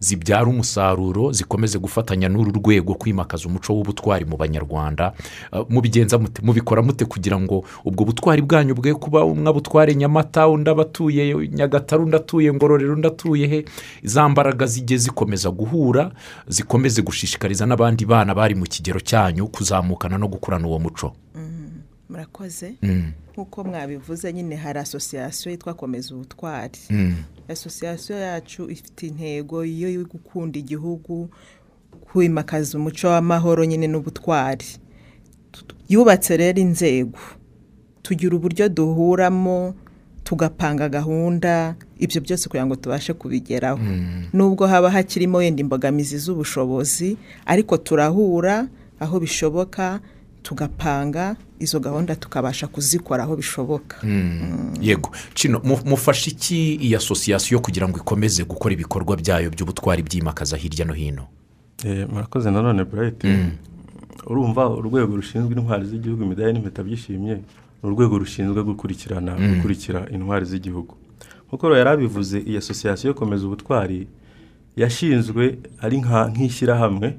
[0.00, 5.12] zibyara umusaruro zikomeze gufatanya n'uru rwego kwimakaza umuco w'ubutwari mu banyarwanda.
[5.52, 10.48] Uh, mubigenza mute mubikora mute kugira ngo ubwo butwari bwanyu bwe kuba umwe abutware nyamata
[10.48, 13.64] undi aba atuye nyagatare undi atuye ngororero undi atuye he?
[14.02, 16.10] Za mbaraga zijye zikomeza guhura
[16.48, 21.12] zikomeze gushishikariza n'abandi bana bari mu kigero cyanyu kuzamukana no gukurana uwo muco.
[22.08, 22.74] Murakoze.
[22.82, 26.78] Mm, nk'uko mwabivuze nyine hari asosiyasiyo yitwa komeza ubutwari.
[26.90, 27.14] Mm,
[27.48, 31.28] asosiyasiyo yacu ifite intego yo gukunda igihugu
[32.00, 34.66] kwimakaza umuco w'amahoro nyine n'ubutwari.
[35.88, 37.18] Yubatse rero inzego.
[38.02, 39.74] Tugira uburyo duhuramo
[40.24, 43.80] tugapanga gahunda ibyo byose kugira ngo tubashe kubigeraho.
[44.32, 47.16] Nubwo haba hakirimo wenda imbogamizi z'ubushobozi
[47.46, 48.68] ariko turahura
[49.00, 50.00] aho bishoboka
[50.48, 53.96] tugapanga izo gahunda tukabasha kuzikora aho bishoboka.
[54.80, 55.10] Yego.
[55.34, 60.84] Kino mu- mufashe iki iyi asosiyasiyo kugira ngo ikomeze gukora ibikorwa byayo by'ubutwari byimakaza hirya
[60.88, 61.26] no hino?
[61.84, 63.28] Eh, murakoze nanone burayiti
[64.26, 67.34] urumva urwego rushinzwe intwari z'igihugu imidari n'impeta byishimye
[67.82, 70.94] ni urwego rushinzwe gukurikirana gukurikira intwari z'igihugu.
[71.48, 74.08] Nk'uko yari abivuze iyi asosiyasiyo komeza ubutwari
[74.76, 77.16] yashinzwe ari nk'ishyirahamwe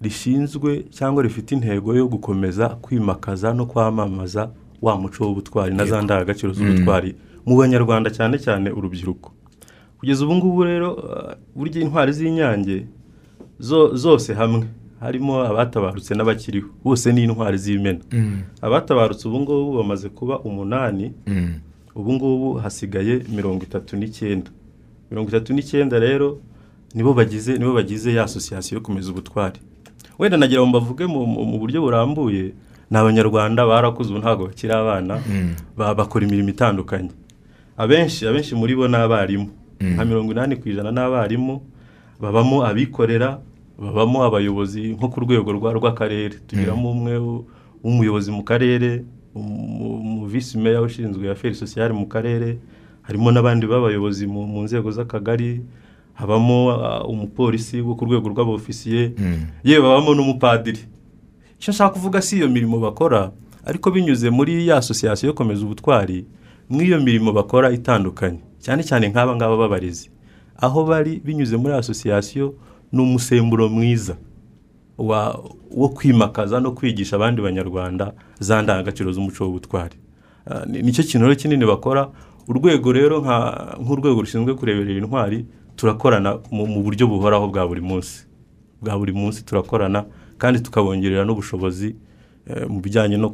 [0.00, 4.50] rishinzwe cyangwa rifite intego yo gukomeza kwimakaza no kwamamaza
[4.82, 7.14] wa muco w'ubutwari na za ndangagaciro z'ubutwari
[7.46, 9.32] mu banyarwanda cyane cyane urubyiruko.
[9.98, 12.86] Kugeza ubu ngubu rero uh, burya intwari z'inyange
[13.60, 14.66] zo- zose hamwe.
[15.00, 16.68] Harimo abatabarutse n'abakiriho.
[16.84, 18.00] Bose ni intwari z'imena.
[18.60, 21.12] Abatabarutse ubu ngubu bamaze kuba umunani.
[21.26, 21.52] Mm,
[21.94, 24.50] ubu ngubu hasigaye mirongo itatu n'icyenda.
[25.10, 26.38] Mirongo itatu n'icyenda rero
[26.94, 29.60] nibo bagize nibo bagize ya asosiyasiyo yo kumeza ubutwari.
[30.18, 31.26] Wenda nagira ngo mbavuge mu,
[31.58, 32.52] buryo burambuye
[32.90, 35.20] ni abanyarwanda barakuze ubu ntabwo bakiri abana
[35.76, 37.10] ba- bakora imirimo itandukanye.
[37.76, 39.48] Abenshi abenshi muri bo ni abarimu
[39.80, 41.60] nka mirongo inani ku ijana ni abarimu
[42.20, 43.40] babamo abikorera
[43.78, 46.40] babamo abayobozi nko ku rwego rwa rw'akarere.
[46.48, 47.44] Tugiramo umwe w-
[47.84, 49.04] w'umuyobozi mu karere
[50.26, 52.56] visi meya ushinzwe aferi sosiyale mu karere
[53.02, 55.60] harimo n'abandi b'abayobozi mu nzego z'akagari
[56.16, 59.12] habamo ah, umupolisi wo ku rwego rw'abofisiye.
[59.64, 60.80] Yewe habamo n'umupadiri.
[61.60, 63.30] Icyo nshaka kuvuga si iyo mirimo bakora
[63.64, 66.24] ariko binyuze muri ya asosiyasiyo yo komeza ubutwari
[66.70, 68.38] mw'iyo mirimo bakora itandukanye.
[68.60, 70.10] Cyane cyane nk'aba ngaba b'abarezi.
[70.56, 72.54] Aho bari binyuze muri asosiyasiyo
[72.92, 74.16] ni umusemburo mwiza
[74.98, 75.40] wa-
[75.70, 79.96] wo kwimakaza no kwigisha abandi banyarwanda za ndangagaciro z'umuco w'ubutwari.
[80.66, 82.08] Ni- ni cyo kintu rero kinini bakora.
[82.48, 83.18] Urwego rero
[83.80, 85.44] nk'urwego rushinzwe kureberera intwari
[85.76, 88.26] turakorana mu buryo buhoraho bwa buri munsi.
[88.82, 90.04] Bwa buri munsi turakorana
[90.38, 91.96] kandi tukabongerera n'ubushobozi
[92.46, 93.28] eh, mu bijyanye no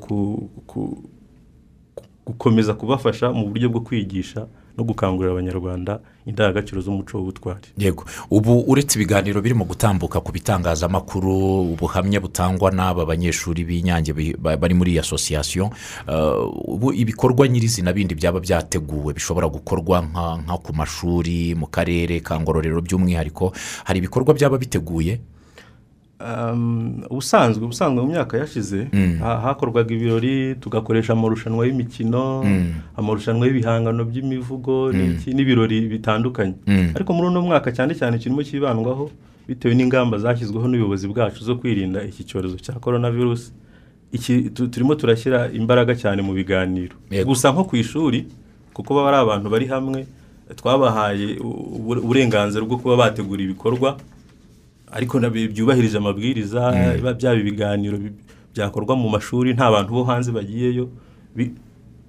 [2.27, 4.47] gukomeza kubafasha mu buryo bwo kwigisha
[4.79, 7.67] no gukangurira abanyarwanda indangagaciro z'umuco w'ubutwari.
[7.79, 8.05] Yego.
[8.31, 14.75] Ubu uretse ibiganiro birimo gutambuka ku bitangazamakuru ubuhamya butangwa n'aba banyeshuri b'inyange bi- ba- bari
[14.75, 15.71] muri iyi asosiyasiyo
[16.09, 20.03] eh, ubu ibikorwa nyirizina bindi byaba byateguwe bishobora gukorwa
[20.47, 23.53] nka ku mashuri mu karere ka ngororero by'umwihariko
[23.85, 25.21] hari ibikorwa byaba biteguye?
[27.11, 28.89] Ubusanzwe ubusanzwe mu myaka yashize
[29.21, 32.43] ha- hakorwaga ibirori tugakoresha amarushanwa y'imikino
[32.97, 36.55] amarushanwa y'ibihangano by'imivugo n'iki- n'ibirori bitandukanye.
[36.95, 39.11] Ariko muri uno mwaka cyane cyane kirimo cyibandwaho
[39.49, 43.51] bitewe n'ingamba zashyizweho n'ubuyobozi bwacu zo kwirinda iki cyorezo cya korona virusi
[44.71, 46.95] turimo turashyira imbaraga cyane mu biganiro.
[47.27, 48.27] Gusa nko ku ishuri
[48.75, 50.07] kuko baba ari abantu bari hamwe
[50.57, 53.97] twabahaye uburenganzira bwo kuba bategura ibikorwa
[54.93, 55.19] ariko
[55.53, 56.61] byubahirije amabwiriza
[56.97, 58.13] biba byaba ibiganiro bi-
[58.55, 60.89] byakorwa mu mashuri nta bantu bo hanze bagiyeyo.
[61.37, 61.55] Bi-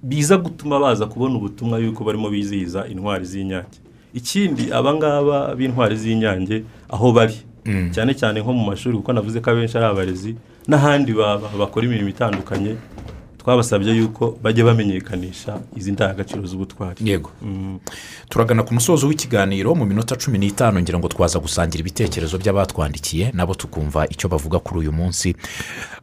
[0.02, 3.78] biza gutuma baza kubona ubutumwa yuko barimo bizihiza intwari z'inyange.
[4.14, 7.34] Ikindi abangaba b'intwari z'inyange aho bari.
[7.94, 10.36] Cyane cyane nko mu mashuri kuko navuze ko abenshi ari abarezi
[10.68, 12.76] n'ahandi ba- ba- bakora imirimo itandukanye
[13.44, 17.10] twabasabye yuko bajya bamenyekanisha izi ndangagaciro z'ubutwari.
[17.10, 17.30] Yego.
[18.28, 23.54] Turagana ku musozo w'ikiganiro mu minota cumi n'itanu ngira ngo twaza gusangira ibitekerezo by'abatwandikiye nabo
[23.54, 25.36] tukumva icyo bavuga kuri uyu munsi.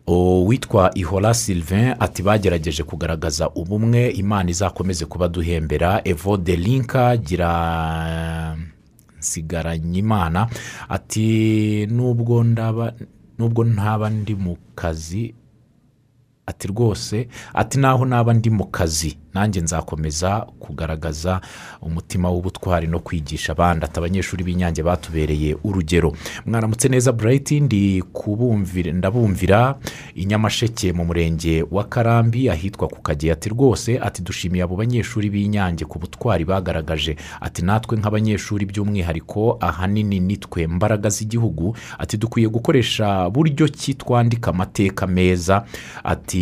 [0.07, 8.57] Uwitwa ihora sylvain ati bagerageje kugaragaza ubumwe imana izakomeze kuba duhembera evo de linka gira
[9.19, 10.47] nsigaranyimana
[10.89, 12.93] ati nubwo ndaba
[13.39, 15.33] nubwo ntaba ndi mu kazi
[16.51, 21.41] ati rwose ati naho naba ndi mu kazi nanjye nzakomeza kugaragaza
[21.81, 23.85] umutima w'ubutwari no kwigisha abandi.
[23.85, 26.11] Ati abanyeshuri b'inyange batubereye urugero.
[26.45, 29.75] Mwaramutse neza burayiti ndi kubumvira ndabumvira
[30.15, 35.29] i nyamasheke mu murenge wa karambi ahitwa ku kageyo ati rwose ati dushimiye abo banyeshuri
[35.29, 37.15] b'inyange ku butwari bagaragaje.
[37.41, 41.75] Ati natwe nk'abanyeshuri by'umwihariko ahanini nitwe mbaraga z'igihugu.
[41.99, 45.63] Ati dukwiye gukoresha buryo ki twandika amateka meza.
[46.03, 46.40] Ati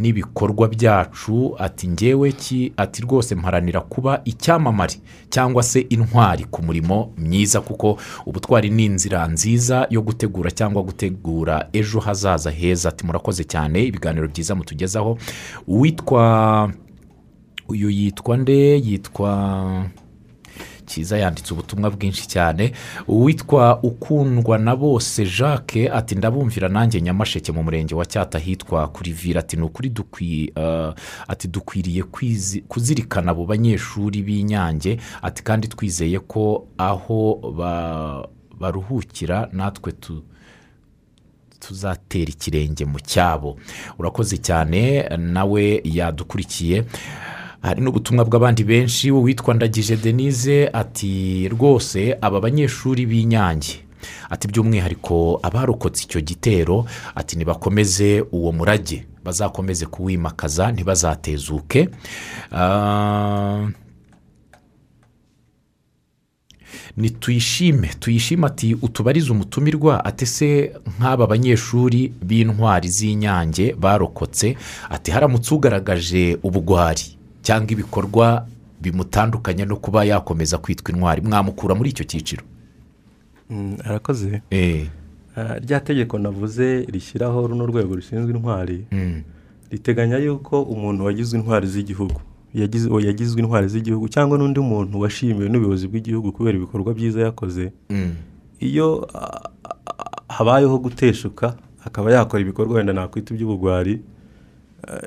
[0.00, 2.72] n'ibikorwa byacu ati ngewe ki?
[2.76, 4.94] Ati rwose mparanira kuba icyamamare
[5.30, 11.68] cyangwa se intwari ku murimo myiza kuko ubutwari ni inzira nziza yo gutegura cyangwa gutegura
[11.72, 12.88] ejo hazaza heza.
[12.88, 15.18] Ati murakoze cyane ibiganiro byiza mutugezaho.
[15.66, 16.72] Uwitwa
[17.68, 18.76] uyu yitwa nde?
[18.78, 19.30] Yitwa
[20.90, 22.72] cyiza yanditse ubutumwa bwinshi cyane
[23.08, 29.12] uwitwa ukundwa na bose jacques ati ndabumvira nanjye nyamasheke mu murenge wa cyata hitwa kuri
[29.12, 30.52] vira ati ni ukuri dukwiye
[31.28, 32.02] ati dukwiriye
[32.68, 38.28] kuzirikana abo banyeshuri b'inyange ati kandi twizeye ko aho ba-
[38.60, 40.22] baruhukira natwe tu
[41.60, 43.56] tuzatera ikirenge mu cyabo.
[43.98, 46.84] Urakoze cyane nawe yadukurikiye.
[47.62, 53.84] Hari n'ubutumwa bw'abandi benshi uwitwa ndagije denise ati rwose aba banyeshuri b'inyange.
[54.30, 59.06] Ati by'umwihariko abarokotse icyo gitero ati nibakomeze uwo murage.
[59.24, 61.88] Bazakomeze kuwimakaza ntibazatezuke.
[62.52, 63.68] Ah,
[66.96, 70.04] ni tuyishime tuyishime ati utubarize umutumirwa.
[70.04, 74.56] Ati se nk'aba banyeshuri b'intwari z'inyange barokotse?
[74.90, 77.19] Ati haramutse ugaragaje ubugwari.
[77.42, 78.46] Cyangwa ibikorwa
[78.80, 81.20] bimutandukanya no kuba yakomeza kwitwa intwari.
[81.22, 82.42] Mwamukura muri icyo cyiciro.
[83.50, 84.42] Mm, arakoze.
[84.50, 84.86] Eh,
[85.36, 88.84] Ah, rya tegeko navuze rishyiraho runo rwego rushinzwe intwari.
[88.92, 89.22] Mm,
[89.70, 92.20] riteganya yuko umuntu wagizwe intwari z'igihugu
[92.54, 97.72] yagizwe intwari z'igihugu cyangwa n'undi muntu washimiwe n'ubuyobozi bw'igihugu kubera ibikorwa byiza yakoze.
[97.90, 98.14] Mm,
[98.60, 104.00] iyo ah, ah, habayeho guteshuka akaba yakora ibikorwa wenda nakwita iby'ubugwari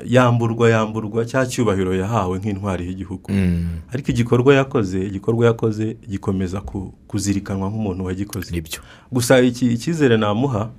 [0.06, 3.32] yamburwa yamburwa cya cyubahiro yahawe nk'intwari y'igihugu.
[3.32, 8.52] Mm, ariko igikorwa yakoze igikorwa yakoze gikomeza ku- kuzirikanwa nk'umuntu wagikoze.
[8.52, 8.80] Nibyo.
[9.12, 10.70] Gusa icyizere namuha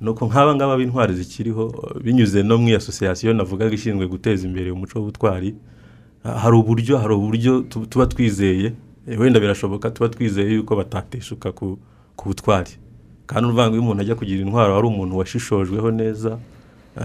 [0.00, 1.64] ni uko nk'aba ngaba b'intwari zikiriho
[2.04, 5.54] binyuze no mu asosiyasiyo navugaga ishinzwe guteza imbere umuco w'ubutwari
[6.24, 8.72] uh, hari uburyo hari uburyo tu- tuba twizeye
[9.08, 12.70] Eh, wenda birashoboka tuba twizeye yuko batateshuka ku butwari.
[13.26, 16.38] Kandi uvuga ngo iyo umuntu ajya kugira intwaro ari umuntu washishojweho neza ah,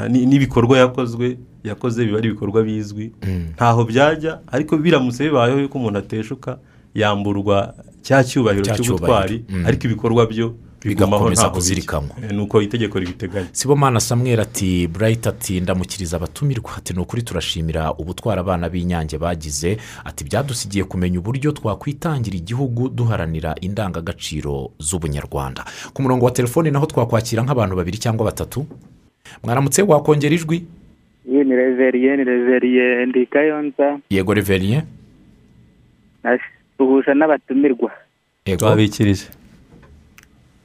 [0.10, 3.12] n'ibikorwa yakozwe yakoze biba ari ibikorwa bizwi
[3.56, 6.58] ntaho byajya ariko biramutse bibayeho yuko umuntu ateshuka
[6.96, 9.44] yamburwa cya cyubahiro cy'ubutwari.
[9.50, 9.66] Mm.
[9.66, 12.16] ariko ibikorwa byo Bigakomeza kuzirikanwa.
[12.16, 12.30] bijya.
[12.30, 17.22] Eh, ni uko itegeko ribiteganya sibomana samweri ati burayiti ati ndamukiriza abatumirwa ati ni ukuri
[17.22, 26.02] turashimira ubutwara abana b'inyange bagize ati byadusigiye kumenya uburyo twakwitangira igihugu duharanira indangagaciro z'ubunyarwanda ku
[26.02, 28.66] murongo wa telefoni naho twakwakira nk'abantu babiri cyangwa batatu
[29.44, 30.64] mwaramutse wakongera ijwi?
[31.30, 34.00] Iyi ni reveriye ni reveriye ndi kayonza.
[34.10, 34.82] Yego reveriye
[36.24, 37.92] nasuhuje n'abatumirwa.
[38.46, 38.60] Yego.
[38.60, 39.28] Twabikirije.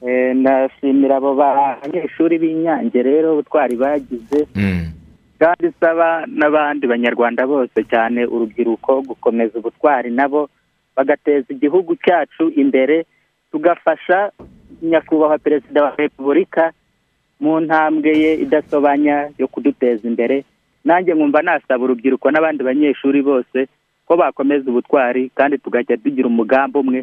[0.06, 4.46] Eh, ndashimira abo banyeshuri b'inyange rero ubutwari bagize.
[4.54, 4.90] Mm.
[5.38, 10.48] kandi isaba n'abandi banyarwanda bose cyane urubyiruko gukomeza ubutwari nabo
[10.96, 13.04] bagateza igihugu cyacu imbere
[13.52, 14.30] tugafasha
[14.82, 16.72] nyakubahwa perezida wa repubulika
[17.40, 20.44] mu ntambwe ye idasobanya yo kuduteza imbere
[20.84, 23.58] nanjye nkumva nasaba urubyiruko n'abandi banyeshuri bose
[24.06, 27.00] ko bakomeza ubutwari kandi tugajya tugira umugambi umwe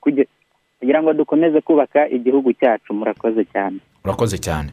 [0.00, 2.94] kugira ngo dukomeze kubaka igihugu cyacu.
[2.94, 3.78] Murakoze cyane.
[4.04, 4.70] Urakoze cyane.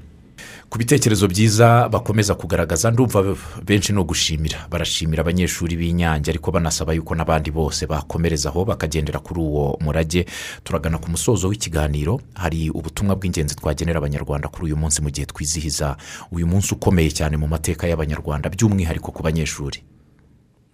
[0.76, 3.23] Ku bitekerezo byiza bakomeza kugaragaza ndumva
[3.65, 4.67] benshi ni ugushimira.
[4.69, 10.26] Barashimira abanyeshuri b'inyange ariko banasaba yuko n'abandi bose bakomerezaho bakagendera kuri uwo murage.
[10.67, 12.19] Turagana ku musozo w'ikiganiro.
[12.36, 15.95] Hari ubutumwa bw'ingenzi twagenera abanyarwanda kuri uyu munsi mu gihe twizihiza
[16.32, 19.80] uyu munsi ukomeye cyane mu mateka y'abanyarwanda by'umwihariko ku banyeshuri.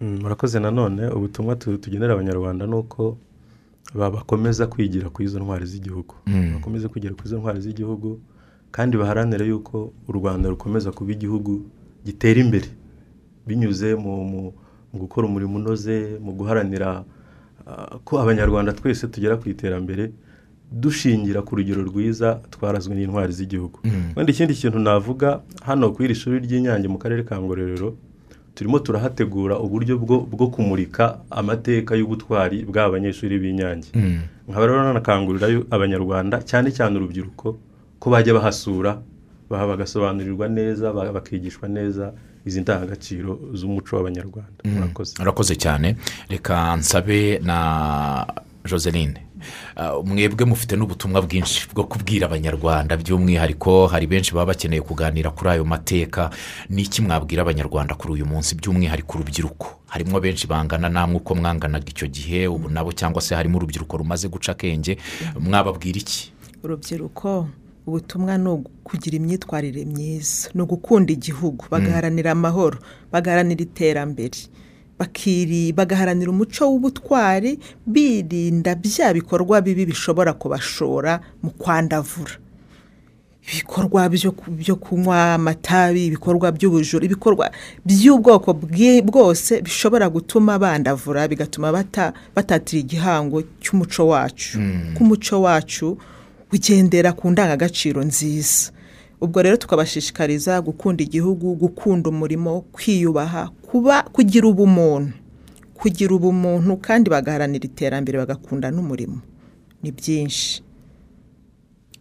[0.02, 3.18] Mm, murakoze nanone ubutumwa tu- tugenera abanyarwanda ni uko
[3.94, 6.14] ba- bakomeza kwigira ku izo ntwari z'igihugu.
[6.26, 6.54] Mm.
[6.58, 8.18] bakomeze kwigira ku izo ntwari z'igihugu
[8.72, 11.62] kandi baharanire yuko u rwanda rukomeza kuba igihugu
[12.04, 12.68] gitera imbere.
[13.46, 14.52] Binyuze mu,
[14.94, 17.04] gukora umurimo unoze mu guharanira
[17.66, 20.10] ah, ko abanyarwanda twese tugera ku iterambere
[20.72, 23.78] dushingira ku rugero rwiza twarazwe n'intwari z'igihugu.
[24.16, 27.92] Wenda ikindi kintu navuga hano ku iri shuri ry'inyange mu karere ka ngororero
[28.54, 33.88] turimo turahategura uburyo bwo, kumurika amateka y'ubutwari bw'aba banyeshuri b'inyange
[34.48, 37.56] nkaba rero nanakangurira abanyarwanda cyane cyane urubyiruko
[38.02, 38.98] ko bajya bahasura
[39.50, 42.10] baha bagasobanurirwa neza ba- bakigishwa neza
[42.46, 44.58] izi ndangagaciro z'umuco w'abanyarwanda.
[44.66, 45.14] Murakoze.
[45.22, 45.94] Urakoze cyane.
[46.28, 48.26] Reka nsabe na
[48.66, 49.14] joseline.
[49.76, 52.96] Uh, mwebwe mufite n'ubutumwa bwinshi bwo kubwira abanyarwanda.
[52.96, 56.30] By'umwihariko hari benshi baba bakeneye kuganira kuri ayo mateka.
[56.70, 58.54] Ni iki mwabwira abanyarwanda kuri uyu munsi?
[58.58, 59.66] By'umwihariko urubyiruko.
[59.86, 64.26] Harimo benshi bangana namwe uko mwanganaga icyo gihe ubu nabo cyangwa se harimo urubyiruko rumaze
[64.28, 64.98] guca akenge
[65.38, 66.32] mwababwira iki?
[66.64, 67.46] Urubyiruko.
[67.86, 72.78] Ubutumwa ni ukugira imyitwarire myiza ni ugukunda igihugu bagaharanira amahoro
[73.12, 74.38] bagaharanira iterambere
[74.98, 82.38] bakiri bagaharanira umuco w'ubutwari birinda bya bikorwa bibi bishobora kubashora mu kwandavura.
[83.42, 87.50] Ibikorwa byo ku- byo kunywa amatabi ibikorwa by'ubujura ibikorwa
[87.84, 88.54] by'ubwoko
[89.02, 94.58] bwose bishobora gutuma bandavura bigatuma bata- batatira igihango cy'umuco wacu.
[94.94, 95.98] Ko umuco wacu
[96.52, 98.72] ugendera ku ndangagaciro nziza.
[99.20, 105.12] Ubwo rero tukabashishikariza gukunda igihugu gukunda umurimo kwiyubaha kuba kugira ubumuntu.
[105.74, 109.18] Kugira ubumuntu kandi bagaharanira iterambere bagakunda n'umurimo.
[109.82, 110.62] Ni byinshi.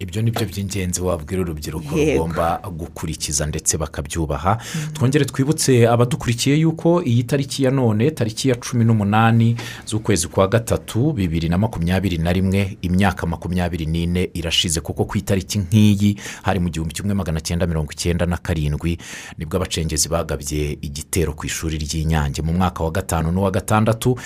[0.01, 4.57] Ibyo ni byo by'ingenzi wabwira urubyiruko rugomba gukurikiza ndetse bakabyubaha.
[4.93, 11.13] Twongere twibutse abadukurikiye yuko iyi tariki ya none tariki ya cumi n'umunani z'ukwezi kwa gatatu
[11.13, 14.81] bibiri na makumyabiri na rimwe imyaka makumyabiri n'ine irashize.
[14.81, 18.97] Kuko ku itariki nk'iyi hari mu gihumbi kimwe magana cyenda mirongo icyenda na karindwi
[19.37, 22.41] ni bwo abacengezi bagabye igitero ku ishuri ry'inyange.
[22.41, 24.17] Mu mwaka wa gatanu n'uwa gatandatu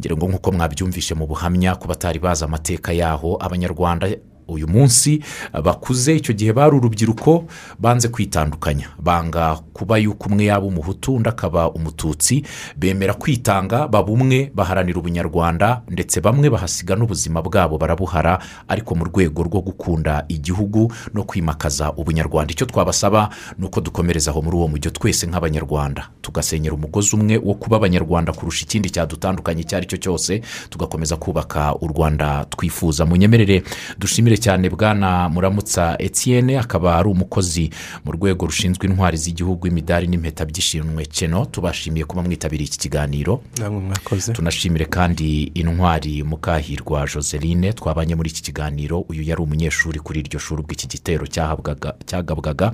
[0.00, 4.08] ngira ngo nk'uko mwabyumvishe mu buhamya ku batari bazi amateka yaho abanyarwanda
[4.50, 5.22] uyu munsi
[5.64, 7.44] bakuze icyo gihe bari urubyiruko
[7.78, 8.88] banze kwitandukanya.
[8.98, 12.42] Banga kuba yuko umwe yaba umuhutu undi akaba umututsi.
[12.76, 18.38] Bemera kwitanga baba umwe baharanira ubunyarwanda ndetse bamwe bahasiga n'ubuzima bwabo barabuhara
[18.68, 22.52] ariko mu rwego rwo gukunda igihugu no kwimakaza ubunyarwanda.
[22.52, 23.28] Icyo twabasaba
[23.58, 26.08] ni uko dukomereza aho muri uwo mujyo twese nk'abanyarwanda.
[26.22, 30.40] Tugasenyera umugozi umwe wo kuba abanyarwanda kurusha ikindi cyadutandukanye icyo ari cyo cyose
[30.70, 33.06] tugakomeza kubaka u rwanda twifuza.
[33.06, 33.62] Munyemerere
[33.98, 37.70] dushimire cyane bwana muramutsa etienne akaba ari umukozi
[38.04, 41.44] mu rwego rushinzwe intwari z'igihugu imidari n'impeta by'ishimwe keno.
[41.46, 43.42] Tubashimiye kuba mwitabiriye iki kiganiro.
[44.32, 47.72] Tunashimire kandi intwari mukahirwa joseline.
[47.72, 49.00] Twabanye muri iki kiganiro.
[49.08, 52.72] Uyu yari umunyeshuri kuri iryo shuri ubwo iki gitero cyagabwaga.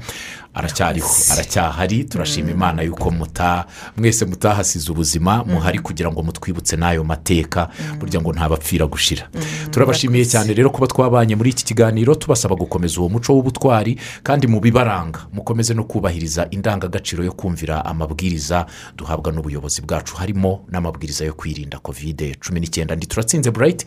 [0.55, 2.05] Aracyariho aracyahari.
[2.05, 3.65] Turashima imana yuko muta
[3.97, 9.29] mwese mutahasize ubuzima muhari kugira ngo mutwibutse n'ayo mateka burya ngo ntabapfira gushira.
[9.71, 14.61] Turabashimiye cyane rero kuba twabanye muri iki kiganiro tubasaba gukomeza uwo muco w'ubutwari kandi mu
[14.61, 15.27] bibaranga.
[15.33, 20.17] Mukomeze no kubahiriza indangagaciro yo kumvira amabwiriza duhabwa n'ubuyobozi bwacu.
[20.17, 23.87] Harimo n'amabwiriza yo kwirinda kovide cumi n'icyenda ndi turatsinze burayiti